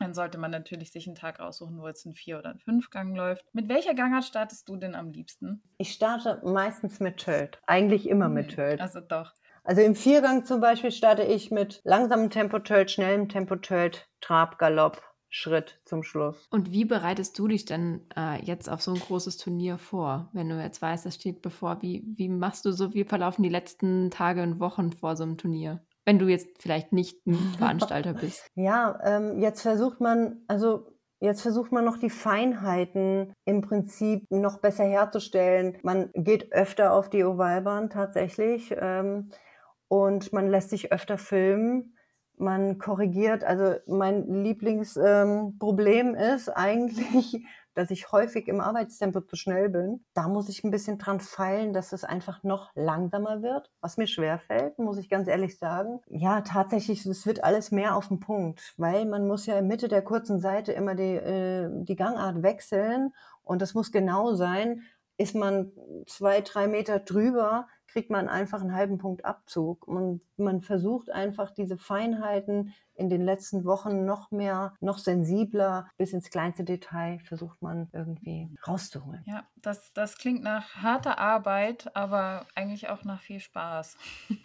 Dann 0.00 0.14
sollte 0.14 0.38
man 0.38 0.50
natürlich 0.50 0.90
sich 0.90 1.06
einen 1.06 1.14
Tag 1.14 1.38
raussuchen, 1.38 1.80
wo 1.80 1.86
jetzt 1.86 2.04
ein 2.04 2.14
Vier- 2.14 2.38
oder 2.38 2.50
ein 2.50 2.58
Fünfgang 2.58 3.14
läuft. 3.14 3.44
Mit 3.52 3.68
welcher 3.68 3.94
Gangart 3.94 4.24
startest 4.24 4.68
du 4.68 4.76
denn 4.76 4.94
am 4.94 5.12
liebsten? 5.12 5.62
Ich 5.78 5.92
starte 5.92 6.40
meistens 6.44 6.98
mit 6.98 7.18
Tölt. 7.18 7.60
Eigentlich 7.66 8.08
immer 8.08 8.28
mit 8.28 8.48
hm, 8.48 8.56
Tölt. 8.56 8.80
Also 8.80 9.00
doch. 9.00 9.32
Also 9.64 9.80
im 9.80 9.94
Viergang 9.94 10.44
zum 10.44 10.60
Beispiel 10.60 10.92
starte 10.92 11.22
ich 11.22 11.50
mit 11.50 11.80
langsamem 11.84 12.28
Tempo-Tölt, 12.28 12.90
schnellem 12.90 13.28
Tempo-Tölt, 13.30 14.06
Trab, 14.20 14.58
Galopp, 14.58 15.02
Schritt 15.30 15.80
zum 15.84 16.02
Schluss. 16.02 16.46
Und 16.50 16.70
wie 16.70 16.84
bereitest 16.84 17.38
du 17.38 17.48
dich 17.48 17.64
denn 17.64 18.06
äh, 18.14 18.40
jetzt 18.44 18.68
auf 18.70 18.82
so 18.82 18.92
ein 18.92 19.00
großes 19.00 19.38
Turnier 19.38 19.78
vor, 19.78 20.28
wenn 20.32 20.50
du 20.50 20.62
jetzt 20.62 20.80
weißt, 20.82 21.06
das 21.06 21.16
steht 21.16 21.40
bevor? 21.42 21.80
Wie, 21.80 22.04
wie 22.14 22.28
machst 22.28 22.66
du 22.66 22.72
so, 22.72 22.92
wie 22.94 23.04
verlaufen 23.04 23.42
die 23.42 23.48
letzten 23.48 24.10
Tage 24.10 24.42
und 24.42 24.60
Wochen 24.60 24.92
vor 24.92 25.16
so 25.16 25.24
einem 25.24 25.38
Turnier? 25.38 25.82
Wenn 26.04 26.18
du 26.18 26.28
jetzt 26.28 26.62
vielleicht 26.62 26.92
nicht 26.92 27.26
ein 27.26 27.34
Veranstalter 27.58 28.12
bist. 28.12 28.46
Ja, 28.54 28.98
ähm, 29.02 29.40
jetzt 29.40 29.62
versucht 29.62 30.00
man, 30.00 30.42
also 30.46 30.86
Jetzt 31.20 31.40
versucht 31.40 31.72
man 31.72 31.86
noch 31.86 31.96
die 31.96 32.10
Feinheiten 32.10 33.32
im 33.46 33.62
Prinzip 33.62 34.26
noch 34.28 34.58
besser 34.58 34.84
herzustellen. 34.84 35.78
Man 35.82 36.10
geht 36.12 36.52
öfter 36.52 36.92
auf 36.92 37.08
die 37.08 37.24
Ovalbahn 37.24 37.88
tatsächlich. 37.88 38.74
Ähm, 38.78 39.30
und 39.88 40.32
man 40.32 40.48
lässt 40.48 40.70
sich 40.70 40.92
öfter 40.92 41.18
filmen. 41.18 41.96
Man 42.36 42.78
korrigiert. 42.78 43.44
Also 43.44 43.76
mein 43.86 44.42
Lieblingsproblem 44.42 46.08
ähm, 46.08 46.14
ist 46.14 46.48
eigentlich, 46.48 47.44
dass 47.74 47.90
ich 47.90 48.12
häufig 48.12 48.48
im 48.48 48.60
Arbeitstempo 48.60 49.20
zu 49.20 49.36
schnell 49.36 49.68
bin. 49.68 50.04
Da 50.14 50.28
muss 50.28 50.48
ich 50.48 50.64
ein 50.64 50.70
bisschen 50.70 50.98
dran 50.98 51.20
feilen, 51.20 51.72
dass 51.72 51.92
es 51.92 52.04
einfach 52.04 52.42
noch 52.42 52.70
langsamer 52.74 53.42
wird, 53.42 53.70
was 53.80 53.96
mir 53.96 54.06
schwer 54.06 54.38
fällt, 54.38 54.78
muss 54.78 54.98
ich 54.98 55.08
ganz 55.08 55.28
ehrlich 55.28 55.58
sagen. 55.58 56.00
Ja, 56.08 56.40
tatsächlich, 56.40 57.04
es 57.04 57.26
wird 57.26 57.44
alles 57.44 57.70
mehr 57.70 57.96
auf 57.96 58.08
den 58.08 58.20
Punkt, 58.20 58.74
weil 58.76 59.06
man 59.06 59.26
muss 59.26 59.46
ja 59.46 59.58
in 59.58 59.66
Mitte 59.66 59.88
der 59.88 60.02
kurzen 60.02 60.40
Seite 60.40 60.72
immer 60.72 60.94
die, 60.94 61.14
äh, 61.16 61.68
die 61.84 61.96
Gangart 61.96 62.42
wechseln 62.42 63.12
und 63.42 63.60
das 63.60 63.74
muss 63.74 63.92
genau 63.92 64.34
sein. 64.34 64.82
Ist 65.16 65.34
man 65.34 65.70
zwei, 66.06 66.40
drei 66.40 66.66
Meter 66.66 66.98
drüber, 66.98 67.68
kriegt 67.94 68.10
man 68.10 68.28
einfach 68.28 68.60
einen 68.60 68.74
halben 68.74 68.98
Punkt 68.98 69.24
Abzug. 69.24 69.86
Und 69.86 70.20
man 70.36 70.62
versucht 70.62 71.10
einfach 71.10 71.52
diese 71.52 71.78
Feinheiten 71.78 72.74
in 72.96 73.10
den 73.10 73.22
letzten 73.22 73.64
Wochen 73.64 74.04
noch 74.04 74.30
mehr, 74.30 74.74
noch 74.80 74.98
sensibler, 74.98 75.88
bis 75.96 76.12
ins 76.12 76.30
kleinste 76.30 76.64
Detail 76.64 77.18
versucht 77.24 77.60
man 77.62 77.88
irgendwie 77.92 78.50
rauszuholen. 78.66 79.22
Ja, 79.26 79.44
das, 79.62 79.92
das 79.92 80.16
klingt 80.16 80.42
nach 80.42 80.76
harter 80.76 81.18
Arbeit, 81.18 81.94
aber 81.96 82.46
eigentlich 82.54 82.88
auch 82.88 83.04
nach 83.04 83.20
viel 83.20 83.40
Spaß. 83.40 83.96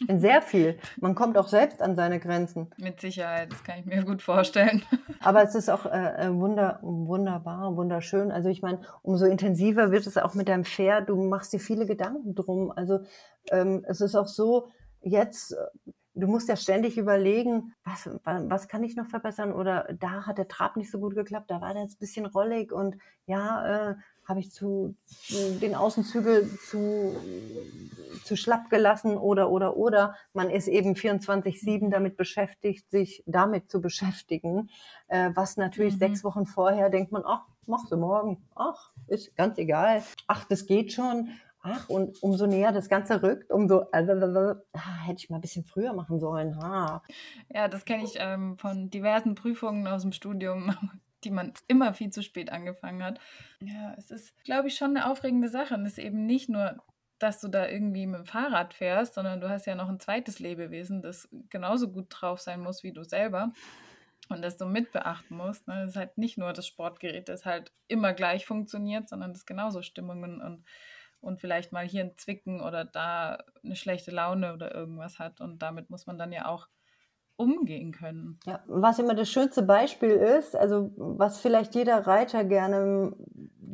Sehr 0.07 0.41
viel. 0.41 0.79
Man 0.99 1.15
kommt 1.15 1.37
auch 1.37 1.47
selbst 1.47 1.81
an 1.81 1.95
seine 1.95 2.19
Grenzen. 2.19 2.69
Mit 2.77 3.01
Sicherheit, 3.01 3.51
das 3.51 3.63
kann 3.63 3.79
ich 3.79 3.85
mir 3.85 4.03
gut 4.03 4.21
vorstellen. 4.21 4.83
Aber 5.21 5.43
es 5.43 5.55
ist 5.55 5.69
auch 5.69 5.85
äh, 5.85 6.27
äh 6.27 6.33
wunder, 6.33 6.79
wunderbar, 6.81 7.75
wunderschön. 7.75 8.31
Also 8.31 8.49
ich 8.49 8.61
meine, 8.61 8.81
umso 9.01 9.25
intensiver 9.25 9.91
wird 9.91 10.07
es 10.07 10.17
auch 10.17 10.33
mit 10.33 10.47
deinem 10.47 10.63
Pferd. 10.63 11.09
Du 11.09 11.15
machst 11.21 11.53
dir 11.53 11.59
viele 11.59 11.85
Gedanken 11.85 12.35
drum. 12.35 12.71
Also 12.71 12.99
ähm, 13.51 13.83
es 13.87 14.01
ist 14.01 14.15
auch 14.15 14.27
so, 14.27 14.69
jetzt, 15.01 15.55
du 16.19 16.27
musst 16.27 16.49
ja 16.49 16.55
ständig 16.55 16.97
überlegen, 16.97 17.73
was, 17.83 18.09
was 18.23 18.67
kann 18.67 18.83
ich 18.83 18.95
noch 18.95 19.07
verbessern 19.07 19.53
oder 19.53 19.87
da 19.99 20.25
hat 20.25 20.37
der 20.37 20.47
Trab 20.47 20.75
nicht 20.77 20.91
so 20.91 20.99
gut 20.99 21.15
geklappt, 21.15 21.49
da 21.49 21.61
war 21.61 21.73
der 21.73 21.83
jetzt 21.83 21.95
ein 21.95 21.99
bisschen 21.99 22.25
rollig 22.25 22.71
und 22.71 22.97
ja, 23.25 23.91
äh, 23.91 23.95
habe 24.29 24.39
ich 24.41 24.51
zu, 24.51 24.95
den 25.59 25.73
Außenzügel 25.73 26.47
zu, 26.69 27.15
zu 28.23 28.35
schlapp 28.35 28.69
gelassen 28.69 29.17
oder, 29.17 29.49
oder, 29.49 29.75
oder. 29.75 30.15
Man 30.33 30.51
ist 30.51 30.67
eben 30.67 30.93
24-7 30.93 31.89
damit 31.89 32.15
beschäftigt, 32.15 32.91
sich 32.91 33.23
damit 33.25 33.71
zu 33.71 33.81
beschäftigen, 33.81 34.69
äh, 35.07 35.31
was 35.33 35.57
natürlich 35.57 35.95
mhm. 35.95 35.99
sechs 35.99 36.23
Wochen 36.23 36.45
vorher 36.45 36.91
denkt 36.91 37.11
man, 37.11 37.23
ach, 37.25 37.45
machst 37.65 37.91
du 37.91 37.97
morgen, 37.97 38.43
ach, 38.55 38.91
ist 39.07 39.35
ganz 39.35 39.57
egal, 39.57 40.03
ach, 40.27 40.45
das 40.45 40.67
geht 40.67 40.93
schon. 40.93 41.29
Ach, 41.61 41.89
und 41.89 42.21
umso 42.23 42.47
näher 42.47 42.71
das 42.71 42.87
Ganze 42.87 43.21
rückt, 43.21 43.51
umso 43.51 43.85
ah, 43.91 45.05
hätte 45.05 45.17
ich 45.17 45.29
mal 45.29 45.37
ein 45.37 45.41
bisschen 45.41 45.65
früher 45.65 45.93
machen 45.93 46.19
sollen. 46.19 46.53
Ah. 46.53 47.03
Ja, 47.49 47.67
das 47.67 47.83
kenne 47.83 48.03
ich 48.03 48.13
ähm, 48.17 48.57
von 48.57 48.89
diversen 48.89 49.35
Prüfungen 49.35 49.85
aus 49.87 50.03
dem 50.03 50.13
Studium, 50.13 50.73
die 51.25 51.31
man 51.31 51.53
immer 51.67 51.93
viel 51.93 52.11
zu 52.11 52.23
spät 52.23 52.51
angefangen 52.51 53.03
hat. 53.03 53.19
Ja, 53.61 53.93
es 53.97 54.09
ist, 54.09 54.41
glaube 54.45 54.69
ich, 54.69 54.75
schon 54.75 54.95
eine 54.95 55.09
aufregende 55.09 55.49
Sache. 55.49 55.73
Und 55.73 55.85
es 55.85 55.97
ist 55.97 56.03
eben 56.03 56.25
nicht 56.25 56.47
nur, 56.47 56.77
dass 57.19 57.41
du 57.41 57.49
da 57.49 57.67
irgendwie 57.67 58.07
mit 58.07 58.19
dem 58.19 58.25
Fahrrad 58.25 58.73
fährst, 58.73 59.15
sondern 59.15 59.41
du 59.41 59.49
hast 59.49 59.65
ja 59.65 59.75
noch 59.75 59.89
ein 59.89 59.99
zweites 59.99 60.39
Lebewesen, 60.39 61.01
das 61.01 61.27
genauso 61.49 61.91
gut 61.91 62.05
drauf 62.09 62.39
sein 62.39 62.61
muss 62.61 62.83
wie 62.83 62.93
du 62.93 63.03
selber 63.03 63.51
und 64.29 64.41
das 64.41 64.55
du 64.55 64.65
mitbeachten 64.65 65.35
musst. 65.35 65.67
Ne? 65.67 65.81
Das 65.81 65.91
ist 65.91 65.97
halt 65.97 66.17
nicht 66.17 66.37
nur 66.37 66.53
das 66.53 66.67
Sportgerät, 66.67 67.27
das 67.27 67.45
halt 67.45 67.73
immer 67.89 68.13
gleich 68.13 68.45
funktioniert, 68.45 69.09
sondern 69.09 69.33
das 69.33 69.45
genauso 69.45 69.81
Stimmungen 69.81 70.41
und 70.41 70.63
und 71.21 71.39
vielleicht 71.39 71.71
mal 71.71 71.85
hier 71.85 72.03
ein 72.03 72.17
Zwicken 72.17 72.61
oder 72.61 72.85
da 72.85 73.39
eine 73.63 73.75
schlechte 73.75 74.11
Laune 74.11 74.53
oder 74.53 74.73
irgendwas 74.73 75.19
hat. 75.19 75.41
Und 75.41 75.61
damit 75.61 75.89
muss 75.89 76.07
man 76.07 76.17
dann 76.17 76.31
ja 76.31 76.47
auch 76.47 76.67
umgehen 77.35 77.91
können. 77.93 78.37
Ja, 78.45 78.61
was 78.67 78.99
immer 78.99 79.15
das 79.15 79.29
schönste 79.29 79.63
Beispiel 79.63 80.11
ist, 80.11 80.55
also 80.55 80.91
was 80.97 81.39
vielleicht 81.39 81.73
jeder 81.73 82.05
Reiter 82.05 82.43
gerne 82.43 83.15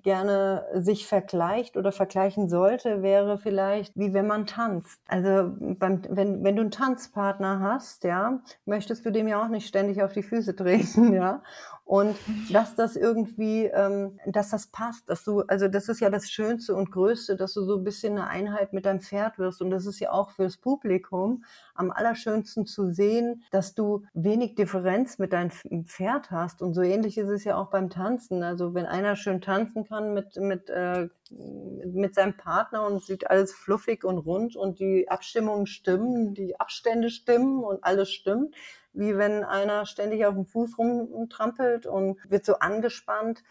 gerne 0.06 0.68
sich 0.76 1.08
vergleicht 1.08 1.78
oder 1.78 1.92
vergleichen 1.92 2.48
sollte, 2.48 3.02
wäre 3.02 3.40
vielleicht, 3.40 3.98
wie 3.98 4.14
wenn 4.14 4.28
man 4.28 4.46
tanzt. 4.46 5.02
Also 5.08 5.52
beim, 5.60 6.04
wenn, 6.10 6.44
wenn 6.44 6.56
du 6.56 6.62
einen 6.62 6.72
Tanzpartner 6.72 7.60
hast, 7.60 8.04
ja, 8.04 8.40
möchtest 8.66 9.04
du 9.04 9.12
dem 9.12 9.28
ja 9.28 9.44
auch 9.44 9.48
nicht 9.48 9.68
ständig 9.68 10.04
auf 10.04 10.14
die 10.14 10.22
Füße 10.22 10.56
treten, 10.56 11.12
ja. 11.14 11.42
Und 11.86 12.18
dass 12.52 12.74
das 12.74 12.96
irgendwie, 12.96 13.66
ähm, 13.66 14.20
dass 14.26 14.50
das 14.50 14.66
passt, 14.66 15.08
dass 15.08 15.24
du, 15.24 15.42
also 15.42 15.68
das 15.68 15.88
ist 15.88 16.00
ja 16.00 16.10
das 16.10 16.32
Schönste 16.32 16.74
und 16.74 16.90
Größte, 16.90 17.36
dass 17.36 17.54
du 17.54 17.62
so 17.64 17.78
ein 17.78 17.84
bisschen 17.84 18.14
eine 18.14 18.26
Einheit 18.28 18.74
mit 18.74 18.88
deinem 18.88 19.02
Pferd 19.02 19.38
wirst. 19.38 19.62
Und 19.62 19.70
das 19.70 19.86
ist 19.86 20.00
ja 20.00 20.12
auch 20.12 20.32
fürs 20.32 20.58
Publikum 20.58 21.44
am 21.76 21.92
allerschönsten 21.92 22.66
zu 22.66 22.92
sehen, 22.92 23.44
dass 23.52 23.76
du 23.76 24.04
wenig 24.16 24.56
Differenz 24.56 25.20
mit 25.20 25.32
deinem 25.32 25.52
Pferd 25.52 26.32
hast. 26.32 26.64
Und 26.64 26.74
so 26.74 26.82
ähnlich 26.82 27.20
ist 27.20 27.30
es 27.30 27.44
ja 27.44 27.56
auch 27.56 27.70
beim 27.70 27.92
Tanzen. 27.92 28.42
Also 28.42 28.74
wenn 28.74 28.88
einer 28.88 29.16
schön 29.16 29.40
tanzen 29.40 29.86
kann 29.86 30.16
mit, 30.16 30.38
mit, 30.38 30.72
äh, 30.72 31.08
mit 31.30 32.16
seinem 32.16 32.36
Partner 32.36 32.88
und 32.88 33.04
sieht 33.04 33.30
alles 33.30 33.54
fluffig 33.54 34.04
und 34.04 34.18
rund 34.18 34.56
und 34.56 34.80
die 34.80 35.08
Abstimmungen 35.08 35.68
stimmen, 35.68 36.34
die 36.34 36.60
Abstände 36.60 37.12
stimmen 37.12 37.64
und 37.64 37.84
alles 37.84 38.12
stimmt, 38.12 38.56
wie 38.96 39.18
wenn 39.18 39.44
einer 39.44 39.86
ständig 39.86 40.26
auf 40.26 40.34
dem 40.34 40.46
Fuß 40.46 40.78
rumtrampelt 40.78 41.86
und 41.86 42.20
wird 42.30 42.46
so 42.46 42.60
angespannt. 42.60 43.44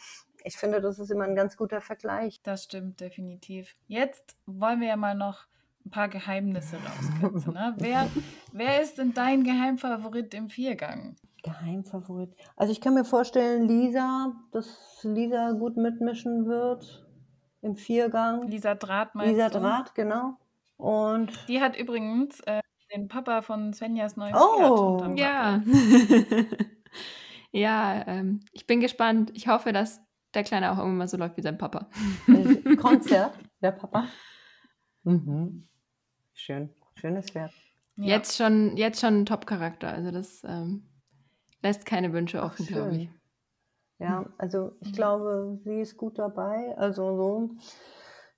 ich 0.43 0.57
finde, 0.57 0.81
das 0.81 0.99
ist 0.99 1.11
immer 1.11 1.25
ein 1.25 1.35
ganz 1.35 1.57
guter 1.57 1.81
Vergleich. 1.81 2.43
Das 2.43 2.65
stimmt 2.65 3.01
definitiv. 3.01 3.77
Jetzt 3.87 4.37
wollen 4.47 4.81
wir 4.81 4.89
ja 4.89 4.97
mal 4.97 5.15
noch 5.15 5.47
ein 5.87 5.91
paar 5.91 6.09
Geheimnisse 6.09 6.77
rauskitzeln. 6.77 7.55
Ne? 7.55 7.75
wer, 7.79 8.09
wer 8.53 8.83
ist 8.83 8.99
denn 8.99 9.15
dein 9.15 9.45
Geheimfavorit 9.45 10.35
im 10.35 10.49
Viergang? 10.49 11.17
Geheimfavorit. 11.43 12.35
Also 12.57 12.73
ich 12.73 12.81
kann 12.81 12.95
mir 12.95 13.05
vorstellen, 13.05 13.69
Lisa, 13.69 14.33
dass 14.51 15.01
Lisa 15.03 15.53
gut 15.53 15.77
mitmischen 15.77 16.47
wird 16.47 17.07
im 17.61 17.77
Viergang. 17.77 18.49
Lisa 18.49 18.75
Draht 18.75 19.15
meinst 19.15 19.35
Lisa 19.35 19.51
du? 19.51 19.61
Draht, 19.61 19.95
genau. 19.95 20.37
Und 20.77 21.49
Die 21.49 21.61
hat 21.61 21.77
übrigens 21.77 22.41
äh, 22.41 22.61
den 22.95 23.09
Papa 23.09 23.43
von 23.43 23.73
Svenjas 23.73 24.17
neuen 24.17 24.35
Oh. 24.35 24.57
Pferd 24.57 24.71
unterm 24.71 25.17
Ja. 25.17 25.63
ja, 27.53 28.07
ähm, 28.07 28.41
ich 28.53 28.67
bin 28.67 28.81
gespannt. 28.81 29.31
Ich 29.35 29.49
hoffe, 29.49 29.73
dass 29.73 30.01
der 30.35 30.45
Kleine 30.45 30.73
auch 30.73 30.79
irgendwann 30.79 30.99
mal 30.99 31.09
so 31.09 31.17
läuft 31.17 31.37
wie 31.37 31.43
sein 31.43 31.59
Papa. 31.59 31.89
äh, 32.29 32.77
Konzert, 32.77 33.39
der 33.63 33.73
Papa. 33.73 34.07
Mhm. 35.05 35.69
Schön, 36.33 36.71
schönes 36.97 37.31
Pferd. 37.31 37.53
Ja. 37.97 38.07
Jetzt 38.17 38.37
schon, 38.37 38.77
jetzt 38.77 39.01
schon 39.01 39.21
ein 39.21 39.27
Top-Charakter. 39.27 39.89
Also 39.89 40.11
das 40.11 40.43
ähm, 40.45 40.83
lässt 41.63 41.87
keine 41.87 42.13
Wünsche 42.13 42.43
offen, 42.43 42.67
glaube 42.67 42.97
ich. 42.97 43.09
Ja, 44.01 44.27
also 44.39 44.73
ich 44.81 44.89
Mhm. 44.91 44.95
glaube, 44.95 45.61
sie 45.65 45.81
ist 45.81 45.97
gut 45.97 46.19
dabei. 46.19 46.75
Also 46.77 47.17
so 47.17 47.51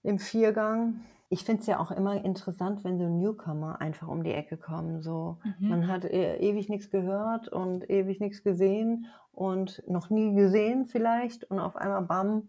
im 0.03 0.19
Viergang. 0.19 1.05
Ich 1.29 1.45
finde 1.45 1.61
es 1.61 1.67
ja 1.67 1.81
auch 1.81 1.91
immer 1.91 2.25
interessant, 2.25 2.85
wenn 2.85 2.99
so 2.99 3.09
Newcomer 3.09 3.81
einfach 3.81 4.07
um 4.09 4.23
die 4.23 4.33
Ecke 4.33 4.57
kommen. 4.57 5.03
So, 5.03 5.39
Mhm. 5.59 5.69
man 5.69 5.89
hat 5.89 6.05
e 6.05 6.37
ewig 6.37 6.69
nichts 6.69 6.91
gehört 6.91 7.49
und 7.49 7.89
ewig 7.91 8.21
nichts 8.21 8.43
gesehen 8.45 9.07
und 9.33 9.83
noch 9.89 10.09
nie 10.11 10.35
gesehen 10.35 10.87
vielleicht 10.87 11.45
und 11.45 11.59
auf 11.59 11.77
einmal 11.77 12.03
bam 12.03 12.49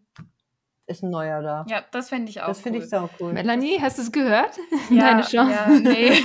ist 0.85 1.03
ein 1.03 1.09
neuer 1.09 1.41
da. 1.41 1.65
ja, 1.67 1.81
das 1.91 2.09
fände 2.09 2.29
ich 2.29 2.41
auch 2.41 2.47
das 2.47 2.61
finde 2.61 2.79
cool. 2.79 2.83
ich 2.85 2.89
sau 2.89 3.09
cool. 3.19 3.33
Melanie, 3.33 3.79
hast 3.81 3.97
du 3.97 4.03
es 4.03 4.11
gehört? 4.11 4.57
Ja, 4.89 5.09
Deine 5.11 5.21
Chance. 5.23 5.51
Ja, 5.53 5.67
nee. 5.69 6.11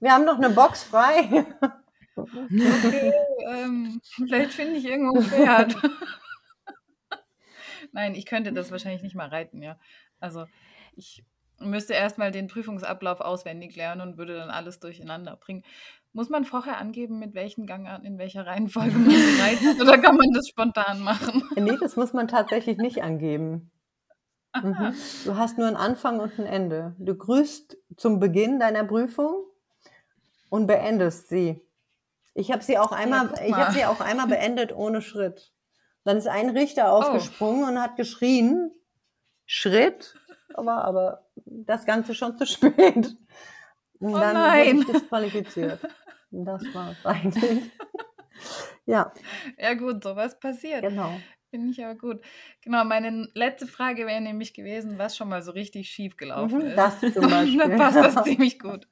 Wir 0.00 0.12
haben 0.12 0.24
noch 0.24 0.38
eine 0.38 0.50
Box 0.50 0.82
frei. 0.84 1.44
Okay, 2.16 3.12
ähm, 3.46 4.00
vielleicht 4.26 4.52
finde 4.52 4.76
ich 4.76 4.84
irgendwo 4.84 5.18
ein 5.18 5.24
Pferd. 5.24 5.76
Nein, 7.92 8.14
ich 8.14 8.26
könnte 8.26 8.52
das 8.52 8.70
wahrscheinlich 8.70 9.02
nicht 9.02 9.14
mal 9.14 9.28
reiten, 9.28 9.62
ja. 9.62 9.76
Also 10.22 10.46
ich 10.94 11.24
müsste 11.58 11.94
erstmal 11.94 12.30
den 12.30 12.48
Prüfungsablauf 12.48 13.20
auswendig 13.20 13.76
lernen 13.76 14.00
und 14.00 14.18
würde 14.18 14.34
dann 14.34 14.50
alles 14.50 14.80
durcheinander 14.80 15.36
bringen. 15.36 15.62
Muss 16.12 16.28
man 16.28 16.44
vorher 16.44 16.78
angeben, 16.78 17.18
mit 17.18 17.34
welchen 17.34 17.66
Gangarten, 17.66 18.04
in 18.04 18.18
welcher 18.18 18.46
Reihenfolge 18.46 18.98
man 18.98 19.14
reitet, 19.40 19.80
oder 19.80 19.98
kann 19.98 20.16
man 20.16 20.30
das 20.34 20.48
spontan 20.48 21.00
machen? 21.00 21.42
nee, 21.56 21.76
das 21.80 21.96
muss 21.96 22.12
man 22.12 22.28
tatsächlich 22.28 22.78
nicht 22.78 23.02
angeben. 23.02 23.70
Mhm. 24.60 24.94
Du 25.24 25.36
hast 25.36 25.56
nur 25.56 25.66
einen 25.66 25.76
Anfang 25.76 26.20
und 26.20 26.38
ein 26.38 26.46
Ende. 26.46 26.94
Du 26.98 27.14
grüßt 27.14 27.78
zum 27.96 28.20
Beginn 28.20 28.60
deiner 28.60 28.84
Prüfung 28.84 29.44
und 30.50 30.66
beendest 30.66 31.28
sie. 31.28 31.60
Ich 32.34 32.52
habe 32.52 32.62
sie 32.62 32.78
auch 32.78 32.92
einmal, 32.92 33.28
guck 33.28 33.40
ich 33.40 33.54
habe 33.54 33.72
sie 33.72 33.86
auch 33.86 34.00
einmal 34.00 34.26
beendet 34.26 34.74
ohne 34.74 35.00
Schritt. 35.00 35.52
Dann 36.04 36.18
ist 36.18 36.28
ein 36.28 36.50
Richter 36.50 36.92
aufgesprungen 36.92 37.64
und 37.64 37.80
hat 37.80 37.96
geschrien, 37.96 38.70
Schritt, 39.54 40.14
aber, 40.54 40.82
aber 40.84 41.26
das 41.44 41.84
Ganze 41.84 42.14
schon 42.14 42.38
zu 42.38 42.46
spät. 42.46 43.16
Und 43.98 44.14
Oh 44.14 44.18
dann 44.18 44.32
nein. 44.32 44.78
wurde 44.78 44.80
ich 44.80 44.86
disqualifiziert. 45.00 45.78
Das 46.30 46.62
war 46.74 46.92
es 46.92 47.04
eigentlich. 47.04 47.70
ja, 48.86 49.12
Ja 49.58 49.74
gut, 49.74 50.02
sowas 50.02 50.38
passiert. 50.40 50.80
genau. 50.82 51.20
Finde 51.50 51.70
ich 51.70 51.84
aber 51.84 51.96
gut. 51.96 52.22
Genau, 52.62 52.82
meine 52.84 53.28
letzte 53.34 53.66
Frage 53.66 54.06
wäre 54.06 54.22
nämlich 54.22 54.54
gewesen, 54.54 54.96
was 54.96 55.18
schon 55.18 55.28
mal 55.28 55.42
so 55.42 55.52
richtig 55.52 55.90
schief 55.90 56.16
gelaufen 56.16 56.60
Mhm, 56.60 56.66
ist. 56.68 56.76
das 56.78 57.00
zum 57.12 57.12
Beispiel. 57.30 57.58
Dann 57.58 57.76
passt 57.76 57.98
das 57.98 58.24
ziemlich 58.24 58.58
gut. 58.58 58.88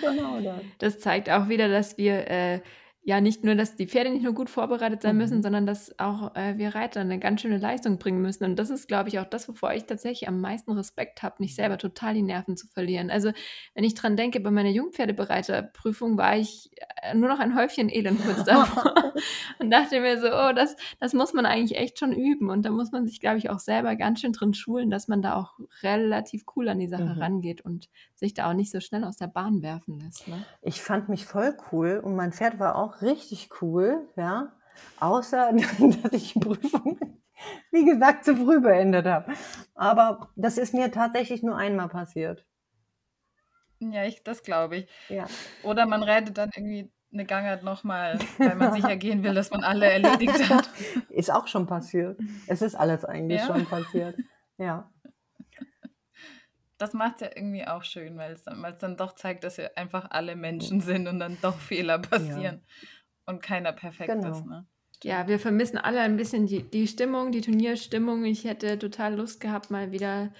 Genau 0.00 0.40
das. 0.40 0.62
Das 0.78 0.98
zeigt 1.00 1.28
auch 1.28 1.50
wieder, 1.50 1.68
dass 1.68 1.98
wir 1.98 2.26
äh, 2.30 2.60
ja 3.02 3.20
nicht 3.20 3.44
nur, 3.44 3.54
dass 3.54 3.76
die 3.76 3.86
Pferde 3.86 4.10
nicht 4.10 4.22
nur 4.22 4.34
gut 4.34 4.50
vorbereitet 4.50 5.00
sein 5.02 5.16
Mhm. 5.16 5.22
müssen, 5.22 5.42
sondern 5.42 5.66
dass 5.66 5.98
auch 5.98 6.34
äh, 6.36 6.58
wir 6.58 6.74
Reiter 6.74 7.00
eine 7.00 7.18
ganz 7.18 7.40
schöne 7.40 7.56
Leistung 7.58 7.98
bringen 7.98 8.20
müssen. 8.20 8.44
Und 8.44 8.56
das 8.58 8.68
ist, 8.70 8.88
glaube 8.88 9.08
ich, 9.08 9.18
auch 9.18 9.24
das, 9.24 9.48
wovor 9.48 9.72
ich 9.72 9.84
tatsächlich 9.86 10.28
am 10.28 10.40
meisten 10.40 10.70
Respekt 10.72 11.22
habe, 11.22 11.36
nicht 11.38 11.54
selber 11.56 11.78
total 11.78 12.12
die 12.14 12.22
Nerven 12.22 12.56
zu 12.56 12.66
verlieren. 12.66 13.10
Also, 13.10 13.32
wenn 13.74 13.84
ich 13.84 13.94
dran 13.94 14.16
denke, 14.16 14.40
bei 14.40 14.50
meiner 14.50 14.68
Jungpferdebereiterprüfung 14.70 16.18
war 16.18 16.36
ich 16.36 16.70
äh, 17.02 17.14
nur 17.14 17.28
noch 17.28 17.38
ein 17.38 17.56
Häufchen 17.56 17.88
Elend 17.88 18.22
kurz 18.24 18.44
davor 18.44 18.94
und 19.58 19.70
dachte 19.70 20.00
mir 20.00 20.20
so, 20.20 20.28
oh, 20.28 20.52
das, 20.54 20.76
das 20.98 21.12
muss 21.14 21.32
man 21.32 21.46
eigentlich 21.46 21.78
echt 21.78 21.98
schon 21.98 22.12
üben. 22.12 22.50
Und 22.50 22.64
da 22.64 22.70
muss 22.70 22.92
man 22.92 23.06
sich, 23.06 23.20
glaube 23.20 23.38
ich, 23.38 23.50
auch 23.50 23.60
selber 23.60 23.96
ganz 23.96 24.20
schön 24.20 24.32
drin 24.32 24.54
schulen, 24.54 24.90
dass 24.90 25.08
man 25.08 25.22
da 25.22 25.36
auch 25.36 25.58
relativ 25.82 26.44
cool 26.56 26.68
an 26.68 26.78
die 26.78 26.88
Sache 26.88 27.00
Mhm. 27.00 27.22
rangeht 27.22 27.62
und 27.62 27.88
sich 28.14 28.34
da 28.34 28.50
auch 28.50 28.54
nicht 28.54 28.70
so 28.70 28.80
schnell 28.80 29.04
aus 29.04 29.16
der 29.16 29.28
Bahn 29.28 29.62
werfen 29.62 29.98
lässt. 30.00 30.28
Ne? 30.28 30.44
Ich 30.62 30.82
fand 30.82 31.08
mich 31.08 31.24
voll 31.24 31.56
cool 31.72 32.00
und 32.04 32.14
mein 32.16 32.32
Pferd 32.32 32.58
war 32.58 32.76
auch 32.76 32.89
richtig 33.02 33.48
cool, 33.62 34.08
ja. 34.16 34.52
Außer, 34.98 35.52
dass 36.02 36.12
ich 36.12 36.32
die 36.32 36.38
Prüfung, 36.40 36.98
wie 37.70 37.84
gesagt, 37.84 38.24
zu 38.24 38.36
früh 38.36 38.60
beendet 38.60 39.06
habe. 39.06 39.32
Aber 39.74 40.30
das 40.36 40.58
ist 40.58 40.74
mir 40.74 40.90
tatsächlich 40.90 41.42
nur 41.42 41.56
einmal 41.56 41.88
passiert. 41.88 42.44
Ja, 43.80 44.04
ich, 44.04 44.22
das 44.22 44.42
glaube 44.42 44.76
ich. 44.76 44.88
Ja. 45.08 45.26
Oder 45.62 45.86
man 45.86 46.02
reitet 46.02 46.36
dann 46.36 46.50
irgendwie 46.54 46.92
eine 47.12 47.24
Gangart 47.24 47.62
nochmal, 47.62 48.18
weil 48.38 48.54
man 48.54 48.72
sicher 48.72 48.96
gehen 48.96 49.24
will, 49.24 49.34
dass 49.34 49.50
man 49.50 49.64
alle 49.64 49.86
erledigt 49.90 50.48
hat. 50.50 50.68
Ist 51.08 51.32
auch 51.32 51.46
schon 51.46 51.66
passiert. 51.66 52.20
Es 52.46 52.62
ist 52.62 52.74
alles 52.74 53.04
eigentlich 53.04 53.40
Ja? 53.40 53.46
schon 53.46 53.66
passiert. 53.66 54.16
Ja. 54.58 54.90
Das 56.80 56.94
macht 56.94 57.16
es 57.16 57.20
ja 57.20 57.28
irgendwie 57.34 57.66
auch 57.66 57.84
schön, 57.84 58.16
weil 58.16 58.32
es 58.32 58.42
dann, 58.42 58.64
dann 58.80 58.96
doch 58.96 59.14
zeigt, 59.14 59.44
dass 59.44 59.58
wir 59.58 59.76
einfach 59.76 60.10
alle 60.10 60.34
Menschen 60.34 60.80
sind 60.80 61.06
und 61.08 61.18
dann 61.20 61.36
doch 61.42 61.58
Fehler 61.58 61.98
passieren 61.98 62.62
und 63.26 63.42
keiner 63.42 63.72
perfekt 63.72 64.10
Genau. 64.10 64.30
ist. 64.30 64.46
Ne? 64.46 64.66
Ja, 65.02 65.28
wir 65.28 65.38
vermissen 65.38 65.78
alle 65.78 66.00
ein 66.00 66.16
bisschen 66.16 66.46
die, 66.46 66.62
die 66.62 66.86
Stimmung, 66.86 67.32
die 67.32 67.42
Turnierstimmung. 67.42 68.24
Ich 68.24 68.44
hätte 68.44 68.78
total 68.78 69.14
Lust 69.16 69.40
gehabt, 69.40 69.70
mal 69.70 69.92
wieder 69.92 70.32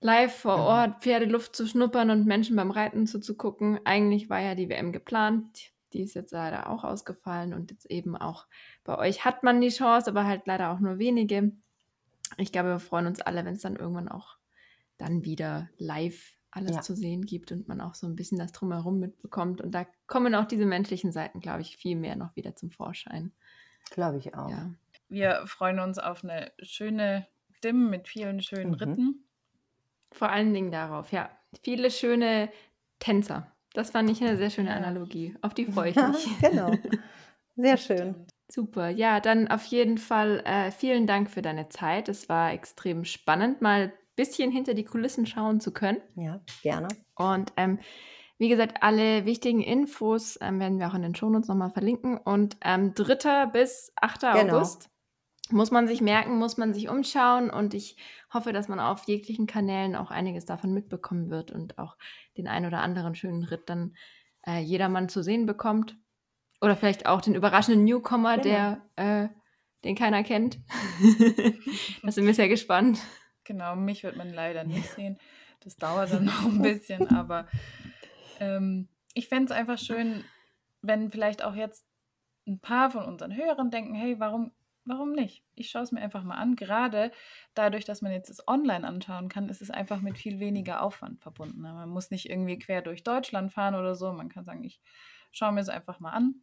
live 0.00 0.34
vor 0.34 0.56
Ja. 0.56 0.62
Ort 0.62 1.02
Pferdeluft 1.02 1.54
zu 1.54 1.66
schnuppern 1.66 2.10
und 2.10 2.26
Menschen 2.26 2.56
beim 2.56 2.70
Reiten 2.70 3.06
zuzugucken. 3.06 3.80
Eigentlich 3.84 4.30
war 4.30 4.40
ja 4.40 4.54
die 4.54 4.68
WM 4.68 4.92
geplant. 4.92 5.72
Die 5.92 6.02
ist 6.02 6.14
jetzt 6.14 6.32
leider 6.32 6.70
auch 6.70 6.84
ausgefallen 6.84 7.52
und 7.54 7.72
jetzt 7.72 7.90
eben 7.90 8.16
auch 8.16 8.46
bei 8.84 8.96
euch 8.98 9.24
hat 9.24 9.42
man 9.42 9.60
die 9.60 9.70
Chance, 9.70 10.08
aber 10.10 10.24
halt 10.26 10.46
leider 10.46 10.70
auch 10.70 10.78
nur 10.78 10.98
wenige. 10.98 11.50
Ich 12.38 12.52
glaube, 12.52 12.68
wir 12.68 12.78
freuen 12.78 13.06
uns 13.06 13.20
alle, 13.20 13.44
wenn 13.44 13.54
es 13.54 13.62
dann 13.62 13.74
irgendwann 13.76 14.08
auch 14.08 14.36
dann 15.00 15.24
wieder 15.24 15.68
live 15.78 16.36
alles 16.52 16.76
Ja. 16.76 16.82
zu 16.82 16.96
sehen 16.96 17.26
gibt 17.26 17.52
und 17.52 17.68
man 17.68 17.80
auch 17.80 17.94
so 17.94 18.06
ein 18.08 18.16
bisschen 18.16 18.38
das 18.38 18.50
drumherum 18.52 18.98
mitbekommt. 18.98 19.60
Und 19.60 19.72
da 19.72 19.86
kommen 20.08 20.34
auch 20.34 20.46
diese 20.46 20.66
menschlichen 20.66 21.12
Seiten, 21.12 21.40
glaube 21.40 21.60
ich, 21.62 21.76
viel 21.76 21.94
mehr 21.96 22.16
noch 22.16 22.34
wieder 22.34 22.56
zum 22.56 22.70
Vorschein. 22.70 23.32
Glaube 23.90 24.18
ich 24.18 24.34
auch. 24.34 24.50
Ja. 24.50 24.70
Wir 25.08 25.42
freuen 25.46 25.78
uns 25.80 25.98
auf 25.98 26.24
eine 26.24 26.50
schöne 26.60 27.26
Dim 27.62 27.88
mit 27.90 28.08
vielen 28.08 28.40
schönen 28.42 28.70
Mhm. 28.70 28.74
Ritten. 28.74 29.24
Vor 30.12 30.30
allen 30.30 30.52
Dingen 30.52 30.70
darauf, 30.72 31.12
ja. 31.12 31.30
Viele 31.62 31.90
schöne 31.90 32.50
Tänzer. 32.98 33.50
Das 33.72 33.90
fand 33.90 34.10
ich 34.10 34.20
eine 34.20 34.36
sehr 34.36 34.50
schöne. 34.50 34.74
Analogie. 34.74 35.36
Auf 35.42 35.54
die 35.54 35.66
freue 35.72 35.90
ich 35.90 35.96
mich. 35.96 36.28
genau. 36.40 36.72
Sehr 37.56 37.76
schön. 37.76 38.26
Super. 38.48 38.88
Ja, 38.88 39.20
dann 39.20 39.46
auf 39.48 39.64
jeden 39.66 39.98
Fall 39.98 40.40
äh, 40.44 40.72
vielen 40.72 41.06
Dank 41.06 41.30
für 41.30 41.42
deine 41.42 41.68
Zeit. 41.68 42.08
Es 42.08 42.28
war 42.28 42.52
extrem 42.52 43.04
spannend, 43.04 43.60
mal 43.62 43.92
bisschen 44.20 44.52
hinter 44.52 44.74
die 44.74 44.84
Kulissen 44.84 45.24
schauen 45.24 45.60
zu 45.60 45.72
können. 45.72 46.02
Ja, 46.14 46.40
gerne. 46.62 46.88
Und 47.14 47.54
ähm, 47.56 47.78
wie 48.36 48.50
gesagt, 48.50 48.82
alle 48.82 49.24
wichtigen 49.24 49.62
Infos 49.62 50.38
ähm, 50.42 50.60
werden 50.60 50.78
wir 50.78 50.88
auch 50.88 50.94
in 50.94 51.00
den 51.00 51.14
Shownotes 51.14 51.48
nochmal 51.48 51.70
verlinken. 51.70 52.18
Und 52.18 52.58
ähm, 52.62 52.92
3. 52.94 53.46
bis 53.46 53.92
8. 53.96 54.20
Genau. 54.20 54.56
August 54.56 54.90
muss 55.50 55.70
man 55.70 55.88
sich 55.88 56.02
merken, 56.02 56.38
muss 56.38 56.58
man 56.58 56.74
sich 56.74 56.90
umschauen. 56.90 57.48
Und 57.48 57.72
ich 57.72 57.96
hoffe, 58.32 58.52
dass 58.52 58.68
man 58.68 58.78
auf 58.78 59.04
jeglichen 59.04 59.46
Kanälen 59.46 59.96
auch 59.96 60.10
einiges 60.10 60.44
davon 60.44 60.74
mitbekommen 60.74 61.30
wird 61.30 61.50
und 61.50 61.78
auch 61.78 61.96
den 62.36 62.46
ein 62.46 62.66
oder 62.66 62.80
anderen 62.80 63.14
schönen 63.14 63.44
Ritt 63.44 63.70
dann 63.70 63.94
äh, 64.46 64.60
jedermann 64.60 65.08
zu 65.08 65.22
sehen 65.22 65.46
bekommt. 65.46 65.96
Oder 66.60 66.76
vielleicht 66.76 67.06
auch 67.06 67.22
den 67.22 67.34
überraschenden 67.34 67.84
Newcomer, 67.84 68.36
Genau. 68.36 68.42
der 68.44 68.82
äh, 68.96 69.28
den 69.82 69.96
keiner 69.96 70.22
kennt. 70.22 70.58
da 72.02 72.10
sind 72.10 72.26
wir 72.26 72.34
sehr 72.34 72.48
gespannt. 72.48 73.00
Genau, 73.50 73.74
mich 73.74 74.04
wird 74.04 74.14
man 74.14 74.32
leider 74.32 74.62
nicht 74.62 74.88
sehen. 74.94 75.18
Das 75.58 75.76
dauert 75.76 76.12
dann 76.12 76.26
noch 76.26 76.44
ein 76.44 76.62
bisschen, 76.62 77.08
aber 77.08 77.48
ähm, 78.38 78.86
ich 79.12 79.26
fände 79.28 79.46
es 79.46 79.50
einfach 79.50 79.76
schön, 79.76 80.22
wenn 80.82 81.10
vielleicht 81.10 81.42
auch 81.42 81.56
jetzt 81.56 81.84
ein 82.46 82.60
paar 82.60 82.92
von 82.92 83.04
unseren 83.04 83.34
Hörern 83.34 83.72
denken, 83.72 83.96
hey, 83.96 84.20
warum, 84.20 84.52
warum 84.84 85.10
nicht? 85.10 85.42
Ich 85.56 85.68
schaue 85.68 85.82
es 85.82 85.90
mir 85.90 86.00
einfach 86.00 86.22
mal 86.22 86.36
an. 86.36 86.54
Gerade 86.54 87.10
dadurch, 87.54 87.84
dass 87.84 88.02
man 88.02 88.12
jetzt 88.12 88.30
es 88.30 88.46
online 88.46 88.86
anschauen 88.86 89.28
kann, 89.28 89.48
ist 89.48 89.62
es 89.62 89.72
einfach 89.72 90.00
mit 90.00 90.16
viel 90.16 90.38
weniger 90.38 90.80
Aufwand 90.80 91.20
verbunden. 91.20 91.60
ne? 91.60 91.72
Man 91.72 91.88
muss 91.88 92.12
nicht 92.12 92.30
irgendwie 92.30 92.56
quer 92.56 92.82
durch 92.82 93.02
Deutschland 93.02 93.52
fahren 93.52 93.74
oder 93.74 93.96
so. 93.96 94.12
Man 94.12 94.28
kann 94.28 94.44
sagen, 94.44 94.62
ich 94.62 94.80
schaue 95.32 95.50
mir 95.50 95.60
es 95.60 95.68
einfach 95.68 95.98
mal 95.98 96.12
an. 96.12 96.36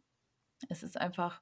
Es 0.68 0.82
ist 0.82 1.00
einfach 1.00 1.40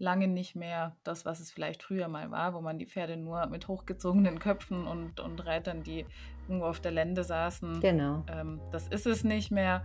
lange 0.00 0.26
nicht 0.26 0.56
mehr 0.56 0.96
das, 1.04 1.24
was 1.24 1.38
es 1.40 1.52
vielleicht 1.52 1.82
früher 1.82 2.08
mal 2.08 2.30
war, 2.30 2.54
wo 2.54 2.60
man 2.60 2.78
die 2.78 2.86
Pferde 2.86 3.16
nur 3.16 3.46
mit 3.46 3.68
hochgezogenen 3.68 4.38
Köpfen 4.40 4.86
und, 4.86 5.20
und 5.20 5.46
Reitern, 5.46 5.82
die 5.82 6.06
irgendwo 6.48 6.66
auf 6.66 6.80
der 6.80 6.90
Lände 6.90 7.22
saßen. 7.22 7.80
Genau. 7.80 8.24
Ähm, 8.28 8.60
das 8.72 8.88
ist 8.88 9.06
es 9.06 9.22
nicht 9.22 9.50
mehr. 9.52 9.84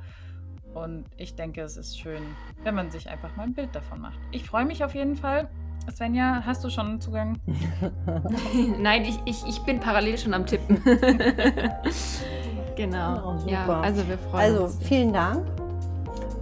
Und 0.73 1.05
ich 1.17 1.35
denke, 1.35 1.61
es 1.61 1.77
ist 1.77 1.99
schön, 1.99 2.23
wenn 2.63 2.75
man 2.75 2.89
sich 2.91 3.09
einfach 3.09 3.35
mal 3.35 3.43
ein 3.43 3.53
Bild 3.53 3.75
davon 3.75 4.01
macht. 4.01 4.17
Ich 4.31 4.43
freue 4.45 4.65
mich 4.65 4.83
auf 4.83 4.95
jeden 4.95 5.15
Fall. 5.15 5.49
Svenja, 5.93 6.41
hast 6.45 6.63
du 6.63 6.69
schon 6.69 6.99
Zugang? 6.99 7.39
Nein, 8.79 9.03
ich, 9.05 9.19
ich, 9.25 9.45
ich 9.45 9.59
bin 9.63 9.79
parallel 9.79 10.17
schon 10.17 10.33
am 10.33 10.45
Tippen. 10.45 10.81
genau. 12.75 13.37
Oh, 13.37 13.49
ja, 13.49 13.81
also 13.81 14.07
wir 14.07 14.17
freuen 14.17 14.43
Also 14.43 14.63
uns. 14.65 14.83
vielen 14.87 15.13
Dank. 15.13 15.45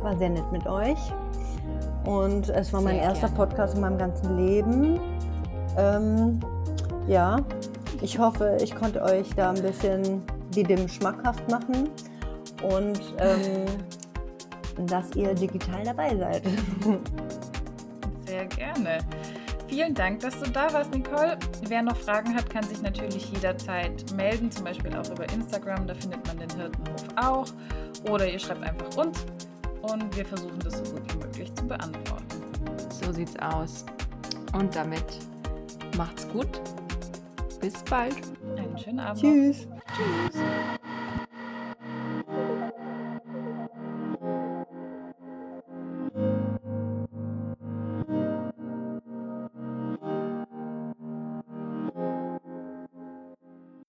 War 0.01 0.17
sehr 0.17 0.29
nett 0.29 0.49
mit 0.51 0.65
euch. 0.67 0.97
Und 2.05 2.49
es 2.49 2.73
war 2.73 2.81
mein 2.81 2.95
Sehr 2.95 3.03
erster 3.03 3.27
gerne. 3.27 3.47
Podcast 3.47 3.75
in 3.75 3.81
meinem 3.81 3.97
ganzen 3.97 4.37
Leben. 4.37 4.99
Ähm, 5.77 6.39
ja, 7.07 7.37
ich 8.01 8.19
hoffe, 8.19 8.57
ich 8.61 8.75
konnte 8.75 9.01
euch 9.01 9.29
da 9.35 9.51
ein 9.51 9.61
bisschen 9.61 10.23
die 10.53 10.63
dem 10.63 10.87
schmackhaft 10.87 11.49
machen 11.49 11.89
und 12.61 13.01
ähm, 13.19 13.65
dass 14.87 15.15
ihr 15.15 15.33
digital 15.33 15.83
dabei 15.83 16.15
seid. 16.15 16.43
Sehr 18.25 18.45
gerne. 18.45 18.99
Vielen 19.67 19.95
Dank, 19.95 20.19
dass 20.19 20.39
du 20.39 20.49
da 20.51 20.71
warst, 20.71 20.93
Nicole. 20.93 21.37
Wer 21.67 21.81
noch 21.81 21.95
Fragen 21.95 22.35
hat, 22.35 22.49
kann 22.49 22.63
sich 22.63 22.81
natürlich 22.81 23.31
jederzeit 23.31 24.11
melden, 24.15 24.51
zum 24.51 24.65
Beispiel 24.65 24.95
auch 24.95 25.09
über 25.09 25.27
Instagram, 25.33 25.87
da 25.87 25.95
findet 25.95 26.25
man 26.27 26.37
den 26.37 26.49
Hirtenhof 26.49 27.05
auch. 27.15 27.45
Oder 28.11 28.29
ihr 28.29 28.37
schreibt 28.37 28.63
einfach 28.63 28.95
uns 28.97 29.25
und 29.81 30.15
wir 30.15 30.25
versuchen 30.25 30.59
das 30.59 30.77
so 30.77 30.93
gut 30.93 31.01
wie 31.11 31.17
möglich 31.17 31.22
zu 31.55 31.67
beantworten. 31.67 32.41
So 32.89 33.11
sieht's 33.11 33.35
aus. 33.39 33.85
Und 34.53 34.75
damit 34.75 35.19
macht's 35.97 36.27
gut. 36.29 36.61
Bis 37.59 37.81
bald. 37.83 38.15
Einen 38.57 38.77
schönen 38.77 38.99
Abend. 38.99 39.21
Tschüss. 39.21 39.67
Tschüss. 39.95 40.41